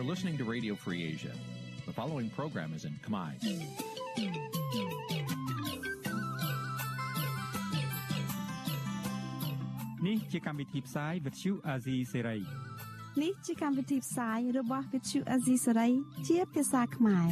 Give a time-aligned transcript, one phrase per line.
[0.00, 1.34] You're listening to Radio Free Asia.
[1.86, 3.32] The following program is in Khmer.
[10.04, 12.20] Nǐ chi càm bi tiệp xáy vệt chiu a zì sê
[13.22, 15.90] នេះជាកម្មវិធីផ្សាយរបស់ Vithu Azisari
[16.28, 17.28] ជាភាសាខ្មែរ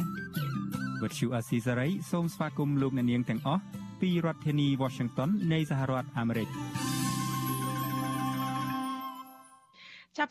[1.03, 3.63] វិទ្យុអាស៊ីសេរីសូមស្វាគមន៍លោកអ្នកនាងទាំងអស់
[4.01, 6.49] ពីរដ្ឋធានី Washington នៃសហរដ្ឋអាមេរិក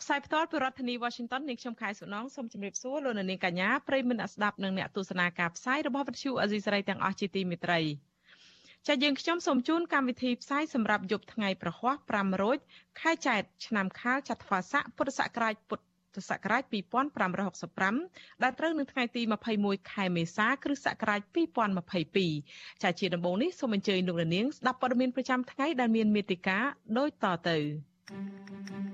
[0.02, 7.80] ផ្សាយផ្ទាល់ពីរដ្ឋធានី Washington នាងខ្ញុំខែសុណងសូមជម្រាបសួរលោកនាងកញ្ញាប្រិយមិត្តអ្នកស្ដាប់និងអ្នកទស្សនាការផ្សាយរបស់វិទ្យុអាស៊ីសេរីទាំងអស់ជាទីមេត្រី
[8.88, 12.58] ចាយើងខ្ញុំសូមជូនកម្មវិធីផ្សាយសម្រាប់យប់ថ្ងៃប្រហ័ស5រោច
[13.00, 16.62] ខែចែកឆ្នាំខាលចត្វាស័កពុទ្ធសករាជពុទ្ធសករាជ
[17.52, 19.22] 2565ដែលត្រូវនៅថ្ងៃទី
[19.56, 21.20] 21ខែមេសាគ្រិស្តសករាជ
[22.02, 26.64] 2022ចាជាដំបូងនេះសូមអញ្ជើញលោកនាងស្ដាប់ព័ត៌មានប្រចាំថ្ងៃដែលមានមេតិការ
[26.98, 27.56] ដូចតទៅ
[28.10, 28.89] thank you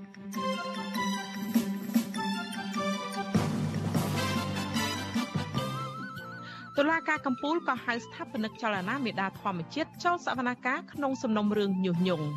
[6.77, 12.27] តុលាការកំពូលក៏ហៅស្ថាបនិកចលនាមេដាធម្មជាតិចូលសវនកម្មក្នុងសំណុំរឿងញុះញង់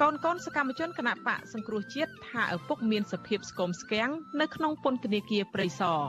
[0.00, 6.00] កូនកូនសកម្មជនគណៈបកសង្គ្រោះជាតិថាឪពុកមានសភាពស្គមស្គាំងនៅក្នុងពន្ធនាគារព្រៃសរ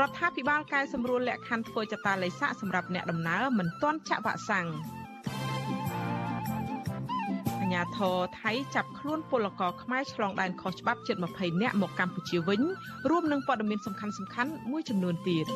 [0.00, 4.68] រដ្ឋាភិបាលកែសម្រួលលក្ខខណ្ឌធ្វើចតាឡេស័កសម្រាប់អ្នកដំណើរមិនទាន់ចាក់វ៉ាក់សាំង
[7.66, 12.60] អាញាធរថៃចាប់ខ្លួនពលករខ្មែរឆ្លងដែនខុសច្បាប់ជិត20នាក់មកកម្ពុជាវិញ
[13.10, 15.46] រួមនឹងព័ត៌មានសំខាន់សំខាន់មួយចំនួនទៀត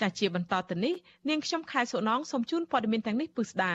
[0.00, 0.94] ចាជាបន្តទៅនេះ
[1.28, 3.74] នាងខ្ញុំខែសុណងសូមជូនព័ត៌មានទាំងនេះពុស្ដា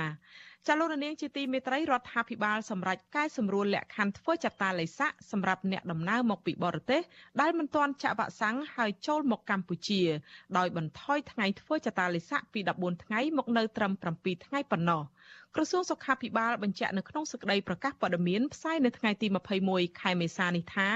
[0.69, 7.01] ចាលោកនាងជាទីមេត្រីរដ្ឋាភិបាលសម្រាប់កែសម្រួលលក្ខខណ្ឌធ្វើចតាឡេស័កសម្រាប់អ្នកដំណើរមកពីបរទេស
[7.41, 10.01] ដែលមិនទាន់ចាក់វ៉ាក់សាំងហើយចូលមកកម្ពុជា
[10.57, 15.03] ដោយបន្ថយថ្ងៃធ្វើចតាឡេស័កពី14ថ្ងៃមកនៅត្រឹម7ថ្ងៃប៉ុណ្ណោះ
[15.55, 19.27] ក្រសួងសុខាភិបាលបញ្ជាក់នៅក្នុងសេចក្តីប្រកាសព័ត៌មានផ្សាយនៅថ្ងៃទី
[19.63, 20.89] 21ខែមេសានេះថា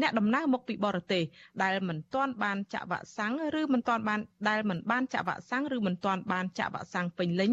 [0.00, 1.24] អ្នកដំណើរមកពីបរទេស
[1.62, 7.52] ដែលមិនទាន់បានចាក់វ៉ាក់សាំងឬមិនទាន់បានដែលមិនបានចាក់វ៉ាក់សាំងឬមិនទាន់បានចាក់វ៉ាក់សាំងពេញលេញ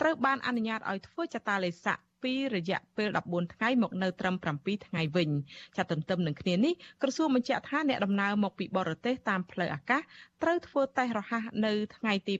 [0.00, 5.30] ត្រូវបានអនុញ្ញាតឲ្យធ្វើចតាឡេស័កពីរយៈពេល14ថ្ងៃមកនៅត្រឹម7ថ្ងៃវិញ
[5.76, 10.02] ចាត់ទន្ទឹមនឹងគ្នានេះក្រសួងបញ្ជាក់ថាអ្នកដំណើរមកពីបរទេសតាមផ្លូវអាកាស
[10.42, 12.34] ត្រូវធ្វើតេស្តរហ័សនៅថ្ងៃទី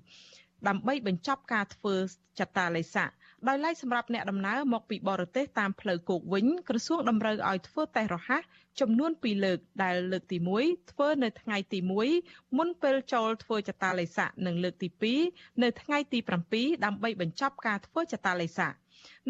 [0.00, 1.94] 7ដើម្បីបញ្ចប់ការធ្វើ
[2.40, 3.08] ចតាឡេស័ក
[3.46, 8.42] ដោយឡែកសម្រាប់អ្នកដំណើរមកពីបរទេសតាមផ្លូវគោកវិញក្រសួងតម្រូវឲ្យធ្វើតេស្តរហ័ស
[8.80, 11.78] ចំនួន2លើកដែលលើកទី1ធ្វើនៅថ្ងៃទី
[12.18, 14.88] 1មុនពេលចូលធ្វើចតាឡេស័កនិងលើកទី
[15.24, 16.18] 2នៅថ្ងៃទី
[16.52, 18.74] 7ដើម្បីបញ្ចប់ការធ្វើចតាឡេស័ក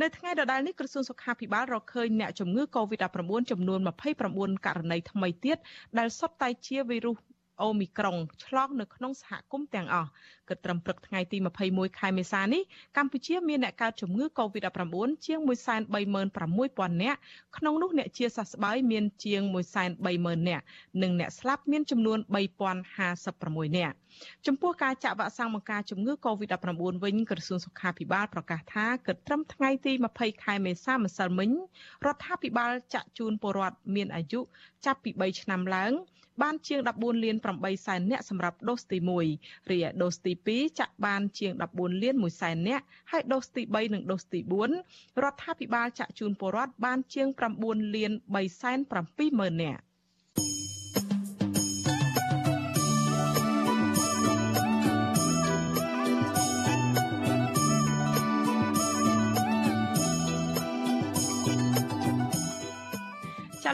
[0.00, 3.80] នៅថ្ងៃដដែលនេះក្រសួងសុខាភិបាលរកឃើញអ្នកជំងឺ Covid-19 ចំនួន
[4.24, 5.58] 29ករណីថ្មីទៀត
[5.98, 7.16] ដែលសុទ្ធតែជាវីរុស
[7.62, 10.10] អូមីក្រុងឆ្លងនៅក្នុងសហគមន៍ទាំងអស់
[10.48, 11.38] គិតត្រឹមព្រឹកថ្ងៃទី
[11.68, 12.62] 21ខែមេសានេះ
[12.96, 17.18] កម្ពុជាមានអ្នកកើតជំងឺ Covid-19 ជាង136,000នាក់
[17.56, 19.42] ក្នុងនោះអ្នកជាសះស្បើយមានជាង
[19.96, 20.64] 130,000នាក់
[21.02, 22.18] និងអ្នកស្លាប់មានចំនួន
[22.98, 23.96] 3056នាក់
[24.46, 31.50] ចំពោះការចាក់វ៉ាក់សាំងបង្ការជំងឺ Covid-19 វិញក្រសួងសុខាភិបាលប្រកាសថាគិតត្រឹមថ្ងៃទី20ខែមេសាម្សិលមិញ
[32.04, 34.40] រដ្ឋាភិបាលចាក់ជូនពលរដ្ឋមានអាយុ
[34.84, 35.92] ចាប់ពី3ឆ្នាំឡើង
[36.42, 38.98] បានជាង14លាន8សែននាក់សម្រាប់ដូសទី
[39.34, 44.38] 1រីឯដូសទី2ចាក់បានជាង14លាន1សែននាក់ហើយដូសទី3និងដូសទី
[44.80, 47.28] 4រដ្ឋាភិបាលចាក់ជូនពលរដ្ឋបានជាង
[47.62, 48.78] 9លាន3សែន
[49.10, 49.80] 7ម៉ឺននាក់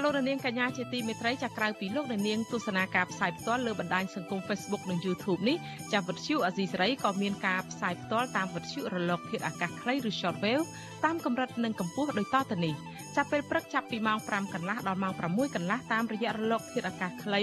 [0.04, 5.56] លោករនាងកញ្ញាជាទីមេត្រីចាក្រៅពីលោកនាងទស្សនាការផ្សាយផ្ទាល់លើបណ្ដាញសង្គម Facebook និង YouTube នេះ
[5.92, 10.64] ចាវិទ្យុអាស៊ីសេរីក៏មានការផ្សាយផ្ទាល់តាមវិទ្យុរលកធាតុអាកាសខ្លីឬ Shortwave
[11.04, 12.74] តាមកម្រិតនិងកម្ពស់ដូចតទៅនេះ
[13.16, 17.42] ចាប់ពេលព្រឹកចាប់ពីម៉ោង5កន្លះដល់ម៉ោង6កន្លះតាមរយៈរលកធាតុអាកាសខ្លី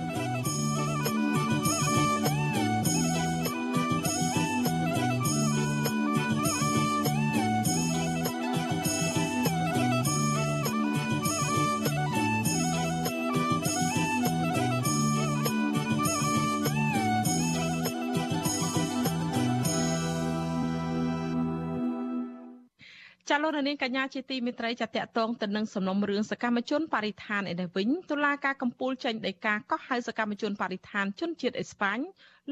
[23.33, 31.99] ចាលោកនាងកញ្ញាជាទីមេត្រីចាតកតងទៅនឹងសំណុំរឿងសកម្មជនបរិស្ថានឯនេះវិញតុលាការកំពូលចេញដីកាកោះហៅសកម្មជនបរិស្ថានជនជាតិអេស្ប៉ាញ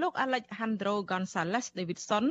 [0.02, 2.26] លោក Alejandro Gonzalez Davidson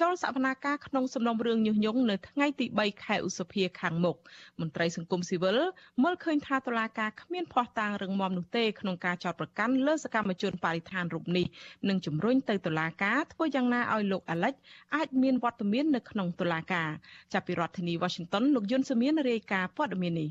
[0.00, 4.16] ចូលសវនាការក្នុងសំណុំរឿងញុះញង់នៅថ្ងៃទី3ខែឧសភាខាងមុខ
[4.60, 5.58] មន្ត្រីសង្គមស៊ីវិល
[6.02, 11.46] មើលឃើញថាតុលាការគ្មានភ័ស្តុតាងរឹងមាំនោះទេក្នុងការចោទប្រកាន់លើសកម្មជនបរិស្ថានរូបនេះ
[11.88, 14.54] និងជំរុញទៅតុលាការធ្វើយ៉ាងណាឲ្យលោក Alex
[14.94, 16.88] អាចមានវត្តមាននៅក្នុងតុលាការ
[17.32, 20.28] ចាប់ពីរដ្ឋធានី Washington លោកយុនសមៀនរាយការណ៍ព័ត៌មាននេ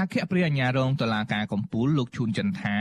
[0.00, 2.76] អគ្គព្រះអាជ្ញារងតុលាការកំពូលលោកឈូនចន្ទថា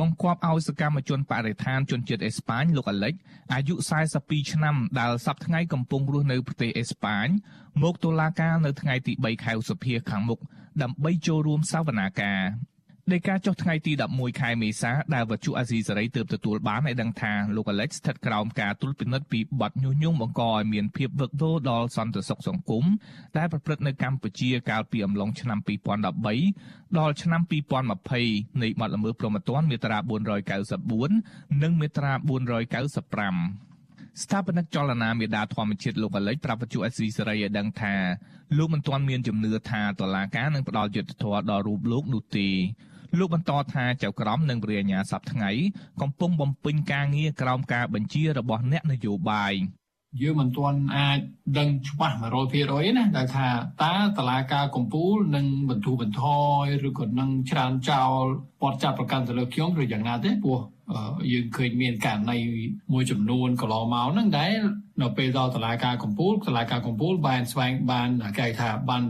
[0.00, 3.14] បង្គាប់ឲ្យសកម្មជនបរិស្ថានជនជាតិអេស្ប៉ាញលោកអាលិច
[3.54, 3.74] អាយុ
[4.12, 7.26] 42ឆ្នាំដែលសប្តាហ៍ថ្ងៃកំពុងរស់នៅប្រទេសអេស្ប៉ាញ
[7.82, 10.40] មកតុលាការនៅថ្ងៃទី3ខែឧសភាខាងមុខ
[10.82, 12.40] ដើម្បីចូលរួមសវនាការ
[13.12, 22.84] នៃការចុះថ្ងៃទី11ខែមេសាដែលវត្ថុអាស៊ីសេរីទើបទទួលបានឲ្យដឹងថាលោក Alex ស្ថិតក្រោមការត្រួតពិនិត្យពីបទញុះញង់បង្កឲ្យមានភាពវឹកវរដល់សន្តិសុខសង្គម
[23.36, 25.58] ដែលប្រព្រឹត្តនៅកម្ពុជាកាលពីអំឡុងឆ្នាំ
[26.28, 27.42] 2013ដល់ឆ្នាំ
[28.02, 29.98] 2020នៃបទល្មើសព្រហ្មទណ្ឌមាត្រា
[30.98, 37.94] 494និងមាត្រា495ស្ថាបនិកចលនាមេដាធម្មជាតិលោកអលិចប្រាប់វិទ្យុអេស៊ីសេរីឲ្យដឹងថា
[38.56, 42.48] លោកមិនទាន់មានជំនឿថាតឡាការនឹងផ្ដល់យុត្តិធម៌ដល់រូបលោកនោះទេ
[43.18, 45.50] លោកបន្តថាចៅក្រមនិងព្រះអាញាសប្តាហ៍ថ្ងៃ
[46.00, 49.54] កំពុងបំពេញការងារក្រោមការបញ្ជារបស់អ្នកនយោបាយ
[50.20, 51.18] យើងមិនទាន់អាច
[51.58, 52.16] ដឹងច្បាស់
[52.56, 53.48] 100%ណាដែលថា
[53.84, 56.24] តើតឡាការកម្ពុជានឹងបន្ធូរបន្ថ
[56.62, 58.22] យឬក៏នឹងច្រានចោល
[58.62, 60.60] បទចាប់ប្រកាន់ទៅលើខ្ញុំឬយ៉ាងណាទេព្រោះ
[61.32, 62.38] យើងឃើញមានករណី
[62.92, 64.52] មួយចំនួនកន្លងមកហ្នឹងដែល
[65.02, 68.08] នៅពេលដល់តឡាការកម្ពុជាតឡាការកម្ពុជាបានស្វែងបាន
[68.38, 69.02] គេថាបាន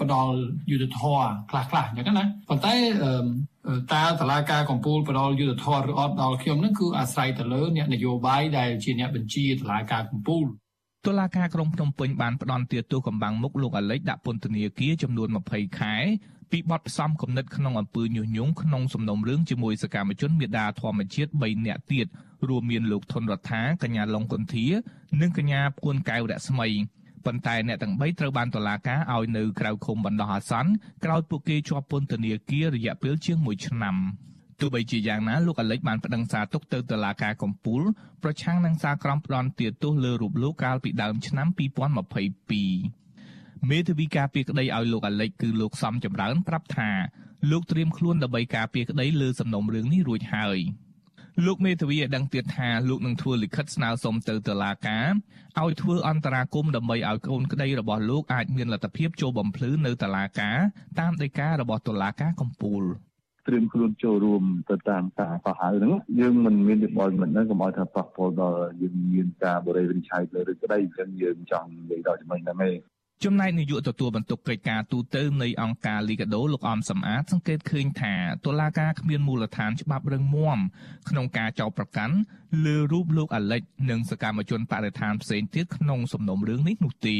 [0.00, 0.34] ផ្ដល់
[0.70, 2.74] យុទ្ធធរខ្លះខ្លះអញ្ចឹងណាប៉ុន្តែ
[3.92, 10.59] តើតឡាការកម្ពុជាផ្ដល់យុទ្ធធរឬអត់ដល់ខ្ញុំហ្នឹងគឺអាស្រ័យទៅលើអ្នកនយោបាយដែលជាអ្នកបញ្ជាតឡាការកម្ពុជា
[11.06, 15.94] តុលាការក្រុងភ្នំពេញបានផ្ដន្ទាទោសកម្បាំងមុខលោកអាលិចដាក់ពន្ធនាគារចំនួន20ខែ
[16.50, 22.06] ពីបទផ្សំគំនិតក្នុងអំពើញុះញង់ក្នុងសំណុំរឿងជាមួយសកម្មជនមេដាធម្មជាតិ3នាក់ទៀត
[22.48, 24.66] រួមមានលោកថនរដ្ឋាកញ្ញាឡុងកុនធា
[25.20, 26.68] និងកញ្ញាពួនកែវរស្មី
[27.26, 30.70] ប៉ុន្តែអ្នកទាំង3ត្រូវបានតុលាការឲ្យនៅក្រៅឃុំបណ្ដោះអាសន្ន
[31.04, 33.96] ក្រោយពួកគេជាប់ពន្ធនាគាររយៈពេលជាង1ឆ្នាំ
[34.60, 37.82] ទោះបីជាយ៉ាងណាលោកអាលិចបានប្តឹងសារទុកទៅតុលាការកំពូល
[38.22, 46.90] ប្រឆាំងនឹងសារក្រមផ្ដន់ទាទោសលើរូបលោកកាលពីដើមឆ្នាំ2022មេធាវីការពារក្តីឲ្យលោកអាលិចគឺលោកសំចម្រើនប្រាប់ថា
[47.50, 50.58] លោកត្រៀមខ្លួនដើម្បីការពារក្តីលើសំណុំរឿងនេះរួចហើយ
[51.46, 55.06] លោកមេធាវីឲ្យដឹងទៀតថាលោកនឹងធ្វើលិខិតស្នើសុំទៅតុលាការ
[55.60, 60.58] ឲ្យធ្វើអន្តរាគមន៍ដើម្បីឲ្យកូនក្តីរបស់លោកអាចមានលទ្ធភាពចូលបំភ្លឺនៅតុលាការ
[60.98, 62.84] តាមដីការបស់តុលាការកំពូល
[63.46, 72.76] ត្រៀមខ្លួនចូលរួមទៅតាមការបោះហៅហ្នឹងយើងមិនមានវិបលមិនហ្នឹងកុំឲ្យថាប៉ះពាល់ដល់យើងមានការបរិយាវិនិច្ឆ័យលើឬក្តីអញ្ចឹងយើងចង់និយាយដល់ចំណុចហ្នឹងឯង
[73.24, 78.14] ចំណែកនាយកទទួលបន្ទុកកិច្ចការទូតនៃអង្គការលីកាដូលោកអំសំអាតសង្កេតឃើញថា
[78.46, 80.58] តុលាការគ្មានមូលដ្ឋានច្បាប់រឹងមាំ
[81.08, 82.16] ក្នុងការចោទប្រកាន់
[82.64, 87.16] លើរូបលោកអាលិច និងសកម្មជនបរិស្ថានផ្សេងទៀតក្នុងសំណុំរឿងនេះនោះទេ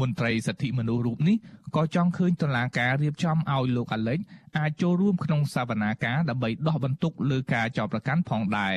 [0.00, 1.36] មន្ត្រីសិទ្ធិមនុស្សរូបនេះ
[1.76, 4.18] ក៏ចង់ឃើញតុលាការរៀបចំឲ្យលោកអាលិច
[4.58, 8.76] អាចចូលរួមក្នុងសវនាការដើម្បីដោះបន្ទុកលើការចោទប្រកាន់ផងដែរ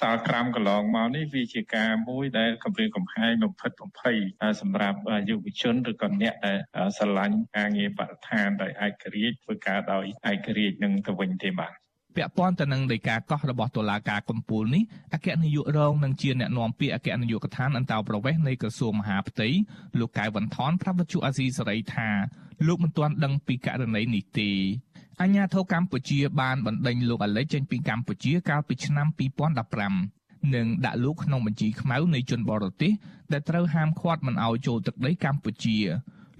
[0.00, 4.16] សាលក្រាំកន្លងមកនេះវាជាការមួយដែលគម្រាមកំហែងបំផិតបំភ័យ
[4.60, 4.98] សម្រាប់
[5.28, 6.58] យុវជនឬក៏អ្នកដែល
[6.96, 11.85] ស្រឡាញ់ការងារបរិស្ថានដោយឯករាជ្យធ្វើការដោយឯករាជ្យនឹងទៅវិញទេបាទ
[12.16, 14.82] ពាក់ព័ន្ធទៅនឹងដីកាកោះរបស់តុលាការកំពូលនេះ
[15.14, 19.48] អគ្គនាយករងនឹងជាអ្នកណែនាំពាក្យអគ្គនាយកដ្ឋានអន្តោប្រវេសន៍នៃក្រសួងមហាផ្ទៃ
[19.98, 22.08] លោកកែវវណ្ណថនប្រាប់វិទ្យុអាស៊ីសេរីថា
[22.66, 24.50] លោកមិនទាន់ដឹងពីករណីនេះទេ
[25.20, 29.06] អាញាធរកម្ពុជាបានបណ្ដេញលោកអាលិចចេញពីកម្ពុជាកាលពីឆ្នាំ
[29.80, 32.92] 2015និងដាក់លោកក្នុងបញ្ជីខ្មៅនៃជនបរទេស
[33.32, 35.78] ដែលត្រូវហាមឃាត់មិនឲ្យចូលទឹកដីកម្ពុជា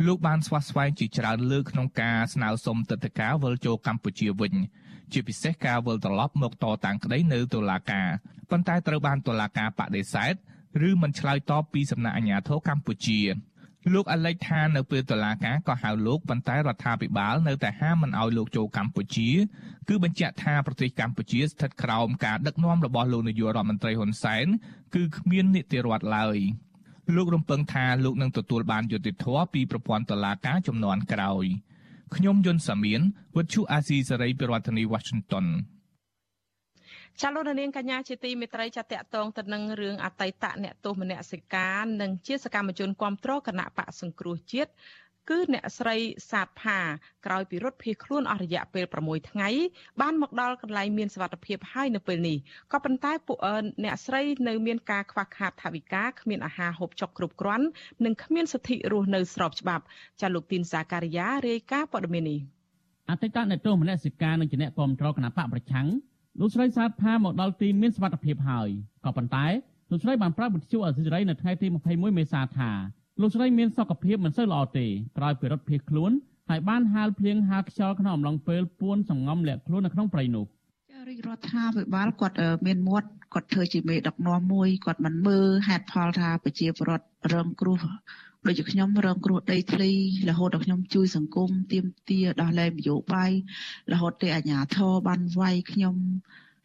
[0.06, 4.54] លោកបានស្វាស្វែងជាច្រើនលើកក្នុងការស្នើសុំទឹកដីការវិលចូលកម្ពុជាវិញ
[5.12, 8.08] ជាពិសេសការវិលត្រឡប់មកតតាំងក្តីនៅតុលាការ
[8.50, 10.34] ប៉ុន្តែត្រូវបានតុលាការបដិសេធ
[10.88, 13.20] ឬមិនឆ្លើយតបពីសំណាក់អាជ្ញាធរកម្ពុជា
[13.94, 19.30] លោកអាលិចថានៅពេលតុលាការក៏ហៅលោកប៉ុន្តែរដ្ឋាភិបាលនៅតែហាមមិនឲ្យលោកចូលកម្ពុជា
[19.88, 24.46] គឺបញ្ជាក់ថាប្រទេសកម្ពុជាស្ថិតក្រោមការដឹកនាំរបស់លោកនាយករដ្ឋមន្ត្រីហ៊ុនសែន
[24.94, 26.38] គឺគ្មាននីតិរដ្ឋឡើយ
[27.16, 31.44] លោករំពឹងថាលោកនឹងទទួលបានយុត្តិធម៌ពីប្រព័ន្ធតុលាការចំនួនក្រោយ
[32.14, 33.00] ខ្ញុំយុនសាមៀន
[33.36, 35.46] វិទ្យុអាស៊ីសេរីប្រធានាធិបតី Washington
[37.20, 44.70] ចាលោកនាងកញ្ញាជាទីមេត្រីចាតកតងទៅនឹងរឿងអតីតអ្នកទោសមនសិការនិងជាសកម្មជនគ្រប់គ្រងគណៈបកសង្គ្រោះជាតិ
[45.30, 45.96] គឺអ្នកស្រី
[46.30, 46.78] សាទផា
[47.26, 49.48] ក្រោយពីរត់ភៀសខ្លួនអស់រយៈពេល6ថ្ងៃ
[50.00, 52.36] បានមកដល់កន្លែងមានសុវត្ថិភាពហើយនៅពេលនេះ
[52.72, 53.38] ក៏ប៉ុន្តែពួក
[53.84, 57.66] អ្នកស្រីនៅមានការខ្វះខាតថវិកាគ្មានអាហារហូបចុកគ្រប់គ្រាន់
[58.04, 59.84] និងគ្មានសិទ្ធិរស់នៅស្របច្បាប់
[60.20, 62.40] ចាលោកទីនសាការីយ៉ារាយការណ៍ព័ត៌មាននេះ
[63.10, 65.86] អតីតអ្នកទោសមនសិការនិងជាអ្នកគ្រប់គ្រងគណៈបកប្រឆាំង
[66.40, 68.68] លោកស្រីសាទផាមកដល់ទីមានសុវត្ថិភាពហើយ
[69.04, 69.46] ក៏ប៉ុន្តែ
[69.90, 72.70] លោកស្រីបានប្រាប់វិទ្យុអសិរ័យនៅថ្ងៃទី21មេសាថា
[73.20, 76.10] លោកស្រីមានសុខភាពមិនសូវល្អទេក្រោយពីរត់ភៀសខ្លួន
[76.48, 80.44] ហើយបានហាលភ្លៀងហាលខ្យល់ក្នុងអំឡុងពេលពួនសង្ងំលាក់ខ្លួននៅក្នុងព្រៃនោះ
[81.08, 87.78] រាជរដ្ឋាភិបាលគាត់មានមាត់គាត់ធ្វើជាមេដឹកនាំមួយគាត់មិនមើលហេតុផលថាប្រជាពលរដ្ឋរងគ្រោះ
[88.46, 89.90] ដូចជាខ្ញុំរងគ្រោះដីធ្លី
[90.28, 93.32] រហូតដល់ខ្ញុំជួយសង្គមទៀមទាដោះលែងនយោបាយ
[93.92, 95.96] រហូតទៅអាជ្ញាធរបានវាយខ្ញុំ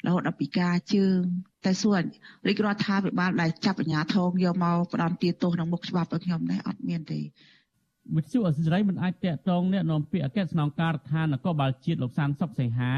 [0.06, 1.20] រហូតដល់ពិការជើង
[1.66, 2.00] តែសួរ
[2.48, 7.20] រាជរដ្ឋាភិបាលដែលចាប់អាជ្ញាធរយកមកផ្ដន់ទាទោសក្នុងមុខច្បាប់ឲ្យខ្ញុំនេះអត់មានទេ
[8.16, 12.92] វិទ្យុអសិរ័យមិនអាចតាក់ទងអ្នកនាំពាក្យអគ្គស្នងការដ្ឋាននគរបាលជាតិលោកសានសុកសីហា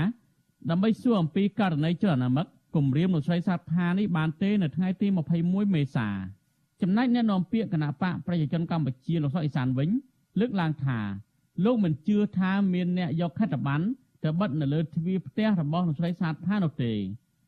[0.69, 2.45] ដើម្បីសួរអំពីករណីចលនាមិក
[2.75, 5.07] គម្រាមលោកស្រីសាទផានេះបានទេនៅថ្ងៃទី
[5.41, 6.09] 21មេសា
[6.81, 9.89] ចំណែកអ្នកនាំពាក្យគណៈបកប្រជាជនកម្ពុជាលោកសុកអេសានវិញ
[10.39, 10.99] លើកឡើងថា
[11.65, 13.85] លោកមិនជឿថាមានអ្នកយកខិត្តប័ណ្ណ
[14.23, 16.91] ទៅបិទនៅលើទ្វារផ្ទះរបស់លោកស្រីសាទផានោះទេ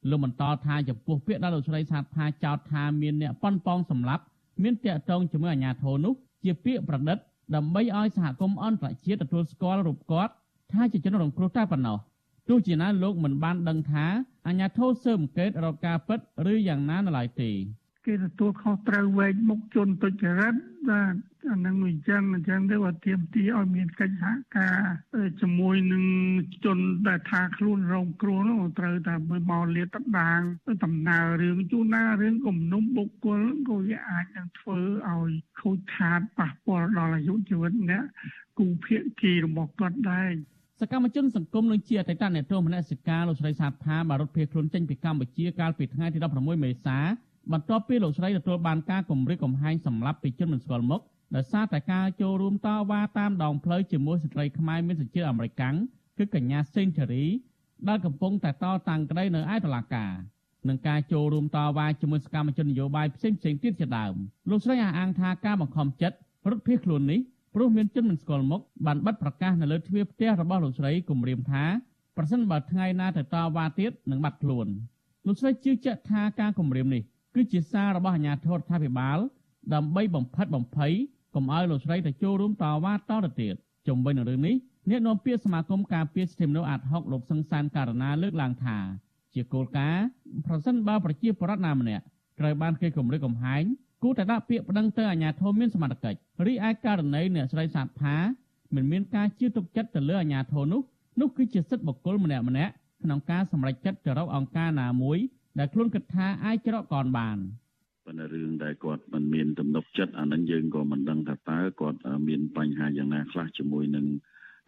[0.10, 4.24] លោកបន្តថាចំពោះពាក្យដែលលោកស្រីសាទផាចោទថាមានអ្នកប៉ុនប៉ងសម្លាប់
[4.64, 6.14] មានតាក់ទងជាមួយអាជ្ញាធរនោះ
[6.44, 7.18] ជាពាក្យប្រឌិត
[7.56, 10.34] ដើម្បីឲ្យសហគមន៍អន្តរជាតិទទួលស្គាល់រូបគាត់
[10.72, 11.98] ថាជាជនរងគ្រោះតែប៉ុណ្ណោះ
[12.50, 14.06] ទោះជាណាលោកមិនបានដឹងថា
[14.48, 16.20] អាជ្ញាធរស៊ើបអង្កេតរកការពិត
[16.52, 17.52] ឬយ៉ាងណានៅឡើយទេ
[18.06, 20.56] គេទទួលខុសត្រូវវែកមុខជនទុច្ចរិត
[20.90, 21.16] បាទ
[21.50, 24.80] អានឹងអញ្ចឹងអញ្ចឹងទៅអត់ទៀមទីឲ្យមានកិច្ចសហការ
[25.42, 26.04] ជាមួយនឹង
[26.66, 30.42] ជនដែលថាខ្លួនរងគ្រោះនោះត្រូវតែមកលាតត្រដាង
[30.84, 35.32] ដំណើររឿងជួនណារឿងគំនុំបុគ្គលក៏វាអាចនឹងធ្វើឲ្យ
[35.62, 38.04] ខូចខាតប៉ះពាល់ដល់អាយុជីវិតអ្នក
[38.60, 40.32] គូភាគីរបស់គាត់ដែរ
[40.82, 47.00] សកម្មជនសង្គមនឹងជាអតីតអ្នកទោសមនសិការលោកស្រីសាទផាបានរត់ភៀសខ្លួនចេញពីកម្ពុជាកាលពីថ្ងៃទី16មេសា
[47.54, 51.02] បន្ទាប់ពីលោកស្រីទទួលបានការគម្រាមកំហែងសម្លាប់ពីជនមិនស្គាល់មុខ
[51.36, 55.64] ដោយសារតែការចូលរួមតវ៉ាតាមដងផ្លូវជាមួយស្ត្រីខ្មែរមានសញ្ជាតិអាមេរិក
[56.18, 57.26] គឺកញ្ញាសេងធារី
[57.88, 60.12] ដែលកំពុងតែតតាំងក្តីនៅឯតុលាការ
[60.68, 64.16] នឹងការចូលរួមតវ៉ាជាមួយសកម្មជននយោបាយផ្សេងៗទៀតជាដើម
[64.50, 66.18] លោកស្រីអះអាងថាការបង្ខំចិត្ត
[66.50, 67.20] រត់ភៀសខ្លួននេះ
[67.56, 71.64] ព្រោះមានជនមិនស្គាល់មុខបានបិទប្រកាសនៅលើទ្វារផ្ទះរបស់លោកស្រីគម្រាមថា
[72.18, 74.68] ប្រសិនបើថ្ងៃណាទៅតវ៉ាទៀតនឹងបាត់ខ្លួន
[75.28, 77.04] លោកស្រីជឿជាក់ថាការគម្រាមនេះ
[77.36, 79.18] គឺជាសាររបស់អាជ្ញាធររដ្ឋាភិបាល
[79.74, 80.94] ដើម្បីបំផិតបំភ័យ
[81.36, 83.56] កុំឲ្យលោកស្រីទៅចូលរួមតវ៉ាតទៅទៀត
[83.88, 84.56] ជំវិញនឹងរឿងនេះ
[84.90, 88.78] អ្នកនាំពាក្យសមាគមការពារសិទ្ធិមនុស្សអាត់ហុកលោកសង្សានករណាលើកឡើងថា
[89.34, 90.06] ជាគោលការណ៍
[90.46, 92.04] ប្រសិនបើប្រជាពលរដ្ឋណាម្នាក់
[92.40, 93.64] ត្រូវបានគេគំរាមកំហែង
[94.04, 98.16] គួរតែដាក់ពាក្យប្តឹងទៅអាជ្ញាធរមានសមត្ថកិច្ចរីឯករណីអ្នកស្រីសាទផា
[98.76, 100.82] មិនមានការជឿទុកចិត្តទៅលើអាជ្ញាធរនោះ
[101.22, 102.72] នោះគឺជាសិទ្ធិបុគ្គលម្នាក់ម្នាក់
[103.04, 105.18] ក្នុងការសម្រេចចិត្តទៅរកអង្គការណាមួយ
[105.60, 107.38] ដែលខ្លួនគិតថាអាចច្រកកនបាន
[108.06, 114.06] ប៉ុន្តែរឿងដែលគាត់មិនមានទំនុកចិត្តអានឹងយើងក៏មិនដឹងថាតើគាត់មានបញ្ហាយ៉ាងណាខ្លះជាមួយនឹង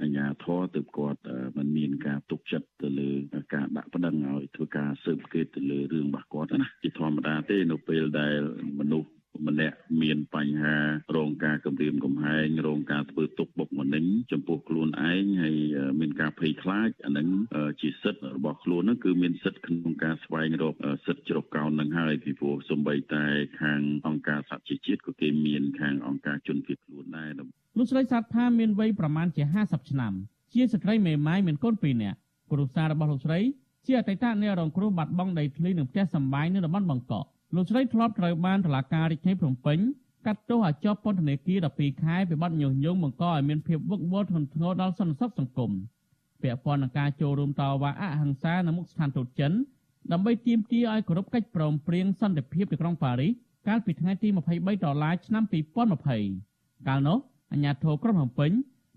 [0.01, 1.20] អញ្ញាធរទើបគាត់
[1.58, 3.10] មិនមានការទុកចិត្តទៅលើ
[3.53, 8.39] ការដាក់ប្តឹងឲ្យធ្វើការស៊ើបអង្កេតទៅលើរឿងរបស់គាត់ណាជាធម្មតាទេនៅពេលដែល
[8.79, 9.10] មនុស្ស
[9.48, 10.75] ម្នាក់មានបញ្ហា
[11.17, 15.56] រងការគំរាមកំហែងរងការធ្វើទុកបុកម្នេញចំពោះខ្លួនឯងហើយ
[16.00, 17.27] មានការភ័យខ្លាចអានឹង
[17.82, 20.75] ជាសិទ្ធិរបស់ខ្លួនហ្នឹងគឺមានសិទ្ធិក្នុងការស្វែងរក
[21.06, 23.25] សិទ្ធិជ្រកកោននឹងហើយពីព្រោះសំបីតែ
[23.62, 30.13] ខាងអង្គការសហជីវជាតិក៏គេមានខាងអង្គការជនភៀសខ្លួនដែរលោកស្រីសាទផាមានវ័យប្រមាណជា50ឆ្នាំ
[30.53, 32.17] ជាស្ត្រីមេម៉ាយមានកូន2នាក់
[32.51, 33.39] គ្រួសាររបស់លោកស្រី
[33.86, 39.80] ជាអតីតអ្នករងគ្រោះបាត់បង់ដីធ្លីនិងផ្ទះសម្បែងនៅតំបន់បង្កក់ លោកស្រីធ្លាប់ត្រូវបានតុលាការរាជធានីភ្នំពេញ
[40.25, 45.72] កាត់ទោសឲ្យជាប់ពន្ធនាគារ12ខែពីបទញុះញង់បង្កឲ្យមានភាពវឹកវរធ្ងន់ធ្ងរដល់សន្តិសុខសង្គម
[46.42, 49.51] ពាក់ព័ន្ធនឹងការចូលរួមតវ៉ាអហិង្សានៅមុខស្ថានទូតចិន
[50.12, 53.32] ដើម្បីទាមទារឲ្យគោរពកិច្ចព្រមព្រៀងសន្តិភាពទីក្រុងប៉ារីស
[53.68, 55.44] កាលពីថ្ងៃទី23ដុល្លារឆ្នាំ
[56.16, 57.18] 2020កាលនោះ
[57.51, 58.51] អាជ្ញាធរក្រុងភ្នំពេញ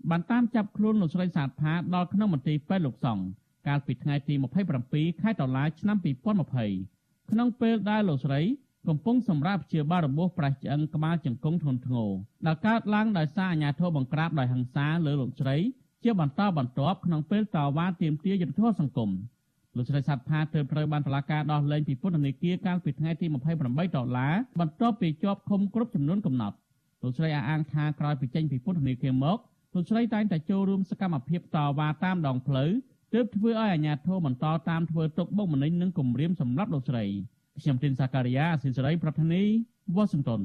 [0.09, 3.23] បានតាមចាប់ខ្លួនលោកស្រីសាទផាដល់ក្នុងមន្ទីរពេទ្យលោកសង្ឃ
[3.67, 4.33] កាលពីថ្ងៃទី
[4.77, 7.00] 27ខែតុលាឆ្នាំ2020
[7.31, 8.41] ក្នុងពេលដែលលោកស្រី
[8.87, 12.09] កំពុងសម្រាប់ជាបារបួសប្រេះឆ្អឹងក្បាលជង្គង់ធ្ងន់ធ្ងរ
[12.47, 15.55] ដែលកើតឡើងដោយសារអាញាធរបង្ក្រាបដោយហិង្សាលើលោកស្រី
[16.03, 19.09] ជាបន្តបន្ទាប់ក្នុងពេលតវ៉ាទាមទារយុត្តិធម៌សង្គម
[19.75, 23.25] លោកស្រីសាត់ផាទើបត្រូវបានតុលាការដោះលែងពីពន្ធនាគារកាលពីថ្ងៃទី
[23.59, 26.55] 28ដុល្លារបន្ទាប់ពីជាប់ឃុំគ្រប់ចំនួនកំណត់
[27.03, 29.37] លោកស្រីអះអាងថាក្រោយពីចេញពីពន្ធនាគារមក
[29.73, 32.71] លោកស្រីតែងតែចូលរួមសកម្មភាពតវ៉ាតាមដងផ្លូវ
[33.13, 37.03] ទើបធ្វើឲ្យអាជ្ញាធរបន្តតាមធ្វើទុកបុកម្នេញនិងគំរាមសម្រាប់លោកស្រី
[37.61, 39.43] ខ្ញុំទីនសាការីយ៉ាស៊ីសេរីប្រធានី
[39.95, 40.41] វ៉ាស៊ីនតោន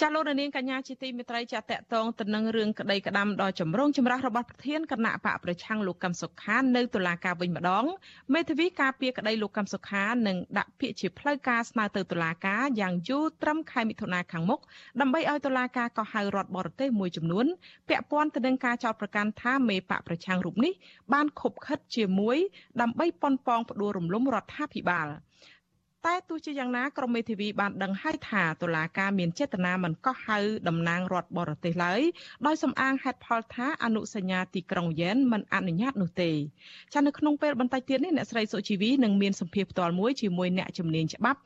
[0.00, 7.84] ចាលោកនាងកញ្ញាជាទីមេត្រីចាតកតងទៅនឹងរឿងក្តីក្តាំដ៏ចម្រូងចម្រាសរបស់ប្រធានគណៈបកប្រឆាំងលោកកឹមសុខានៅតុលាការវិញម្ដង
[8.34, 14.60] មេធាវីការពារក្តីលោកកឹមសុខានឹងដាក់ពាក្យជាផ្លូវការស្នើទៅតុលាការយ៉ាងយូរត្រឹមខែមិថុនាខាងមុខ
[15.00, 17.46] ដើម្បីឲ្យតុលាការកោះហៅរដ្ឋបរទេសមួយចំនួន
[17.88, 20.72] ពាក់ព័ន្ធទៅនឹងការចោទប្រកាន់ថាមេបកប្រឆាំងរូបនេះ
[21.12, 22.36] បានខົບខិតជាមួយ
[22.80, 25.08] ដើម្បីប៉ុនប៉ងផ្ដួលរំលំរដ្ឋាភិបាល
[26.06, 32.00] តែទោះជាយ៉ាងណាក្រមមេធាវីបានដឹងហើយថាតុលាការមានចេតនាមិនកោះហៅតំណាងរដ្ឋបរទេសឡើយ
[32.46, 36.30] ដោយសំអាងហេតុផលថាអនុសញ្ញាទីក្រុងយ៉ែនមិនអនុញ្ញាតនោះទេ
[36.92, 41.38] ចានៅក្នុងពេលបន្តិចទៀតនេះអ្នកស្រីសុជីវីនឹងមានសម្ភារផ្ទាល់មួយជាមួយអ្នកជំនាញច្បាប់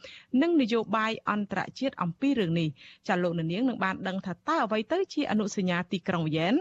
[0.42, 2.68] និងនយោបាយអន្តរជាតិអំពីរឿងនេះ
[3.08, 6.56] ចាលោកនាងនឹងបានដឹងថាតើអ្វីទៅជាអនុសញ្ញាទីក្រុងយ៉ែន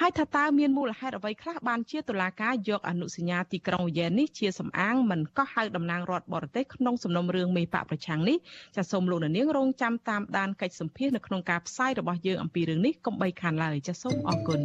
[0.00, 8.36] ហើយថាតើមានមូលហេតុអ្វីខ្លះបានជាតុលាការយកអនុសញ្ញាទីក្រុងយេននេះជាសំអាងមិនកោះហៅតំណាងរដ្ឋបរទេសក្នុងសំណុំរឿងមេបកប្រឆាំងនេះ
[8.76, 14.60] ចាសសូមលោកនាងរងចាំតាមដានកិច្ចសម្ភាសនៅក្នុងការផ្សាយរបស់យើងអំពីរឿងនេះកុំបីខានឡើយចាសសូមអរគុណ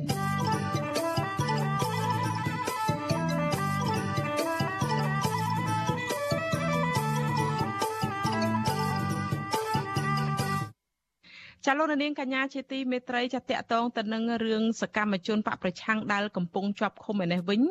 [11.65, 17.61] ចាលោកនាងកញ្ញាជាទីមេត្រីចាតកតងទៅនឹងរឿងសកម្មជនបកប្រឆាំងដែលកំពុងជាប់ឃុំឯនេះវិញ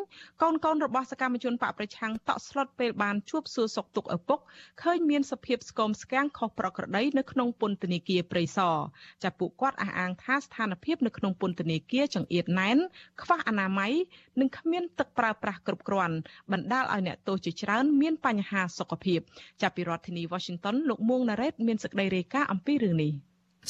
[0.43, 4.39] កូនកូនរបស់សកម្មជនបកប្រឆាំងតក់ស្លុតពេលបានជួបសួរសុខទុក្ខឪពុក
[4.83, 8.77] ឃើញមានសភាពស្គមស្គាំងខុសប្រក្រតីនៅក្នុងពន្ធនាគារព្រៃសរ
[9.23, 12.79] ចាពួកគាត់អះអាងថាស្ថានភាពនៅក្នុងពន្ធនាគារចង្អៀតណែន
[13.23, 13.93] ខ្វះអនាម័យ
[14.41, 16.17] និងគ្មានទឹកប្រើប្រាស់គ្រប់គ្រាន់
[16.53, 19.21] បណ្ដាលឲ្យអ្នកទោសជាច្រើនមានបញ្ហាសុខភាព
[19.63, 23.13] ចាប់ពីរដ្ឋធានី Washington លោកមួងណារ៉េតមានសេចក្តីរាយការណ៍អំពីរឿងនេះ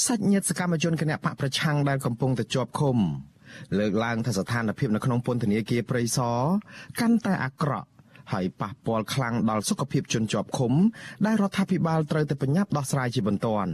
[0.07, 2.97] សាច់ញាតិសកម្មជនគណៈបកប្រឆាំងដែលកំពុងតែជាប់ឃុំ
[3.79, 6.41] លើកឡើងថាស្ថានភាពនៅក្នុងពន្ធនាគារព្រៃសរ
[7.01, 7.89] កាន់តែអាក្រក់
[8.33, 10.73] ហើយប៉ះពាល់ខ្លាំងដល់សុខភាពជនជាប់ឃុំ
[11.27, 13.73] ដែលរដ្ឋាភិបាលត្រូវតែប្រញាប់ដោះស្រាយជាបន្ទាន់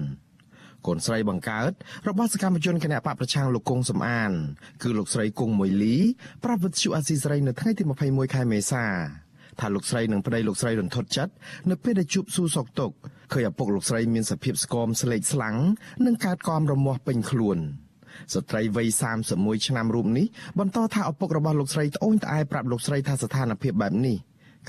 [0.87, 1.73] កូនស្រីបង្កើត
[2.09, 4.33] របស់សកម្មជនគណៈបកប្រឆាំងលោកគង់សំអាន
[4.83, 5.97] គឺលោកស្រីគង់មួយលី
[6.45, 8.85] ប្រាប់វិទ្យុអាស៊ីសេរីនៅថ្ងៃទី21ខែមេសា
[9.61, 11.33] ថាលោកស្រីនិងប្តីលោកស្រីរន្ធត់ចិត្ត
[11.71, 12.91] នៅពេលដែលជួបស៊ូសកតុក
[13.33, 15.57] ឃើញឪពុកលោកស្រីមានសភាពស្គមស្លេកស្លាំង
[16.07, 17.59] និងកើតកមរមាស់ពេញខ្លួន
[18.35, 18.89] ស្ត្រីវ័យ
[19.27, 20.27] 31ឆ្នាំរូបនេះ
[20.59, 24.17] បន្តថាឪពុករបស់លោកស្រីត្អូញត្អែប្រាប់លោកស្រីថាស្ថានភាពបែបនេះ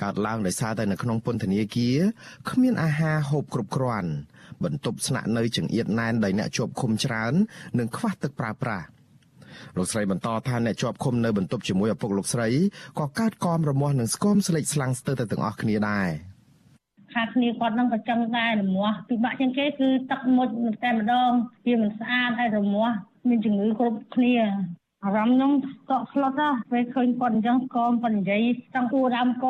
[0.01, 1.97] កើតឡើងដោយសារតែនៅក្នុងពន្ធនាគារ
[2.49, 4.11] គ្មានអាហារហូបគ្រប់គ្រាន់
[4.63, 7.33] បន្ទប់ស្នាក់នៅចង្អៀតណែនដោយអ្នកជាប់ឃុំច្រើន
[7.79, 8.85] និងខ្វះទឹកប្រើប្រាស់
[9.77, 12.47] លោកស្រីបន្តថាអ្នកជាប់ឃុំនៅបន្ទប់ជាមួយឪពុកលោកស្រី
[12.99, 16.09] ក៏កើតកមរមាស់និងស្គមស្លេកស្លាំងស្ទើរតែទាំងអស់គ្នាដែរ
[17.13, 20.47] ខាគ្នាគាត់នឹងក៏ចឹងដែររមាស់ពិបាកជាងគេគឺទឹកមុជ
[20.83, 21.31] តែម្ដង
[21.65, 22.95] វាមិនស្អាតហើយរមាស់
[23.29, 24.35] មានជំងឺគ្រប់គ្នា
[25.03, 25.51] អារម្មណ៍ខ្ញុំ
[25.89, 28.41] តក់ស្លុតណាពេលឃើញគាត់អញ្ចឹងកុំគាត់និយាយ
[28.73, 29.45] ចង់គួរដើមក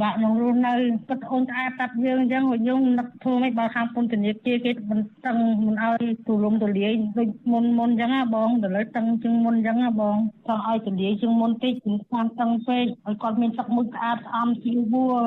[0.00, 0.74] បាក់នឹងរស់នៅ
[1.08, 10.16] គាត់អូនត្អែតាត់យើងអញ្ចឹងយើងនឹកធ្វើមិនបើខាងពន្ធនាគារគេមិនតឹងមិនឲ្យទូលំទូលាយដូចមុនមុនអញ្ចឹងណាបងដល់លើតឹងជាងមុនអញ្ចឹងណាបង
[10.48, 15.20] ចង់ឲ្យទូលាយជាងមុនតិចមិនខាងតឹងពេកឲ្យគាត់មានទឹកមុខស្អាតស្អំជាវួរ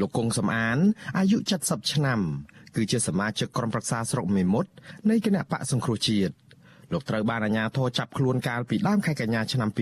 [0.00, 0.78] លោកគង់សំអាន
[1.18, 1.36] អាយុ
[1.66, 2.20] 70ឆ្នាំ
[2.76, 4.70] គឺជាសមាជិកក្រុមប្រឹក្សាស្រុកមេមត់
[5.10, 6.34] នៃគណៈបកសង្គ្រោះជាតិ
[6.92, 9.78] លោកត្រូវបានអាជ្ញាធរចាប់ខ្លួនកាលពីដើមខែកញ្ញាឆ្នាំ2020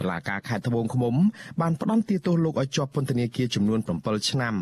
[0.00, 1.14] តុលាការខេត្តត្បូងឃ្មុំ
[1.60, 4.54] បានផ្តន្ទាទោសលោកឲ្យជាប់ពន្ធនាគារចំនួន7ឆ្នាំ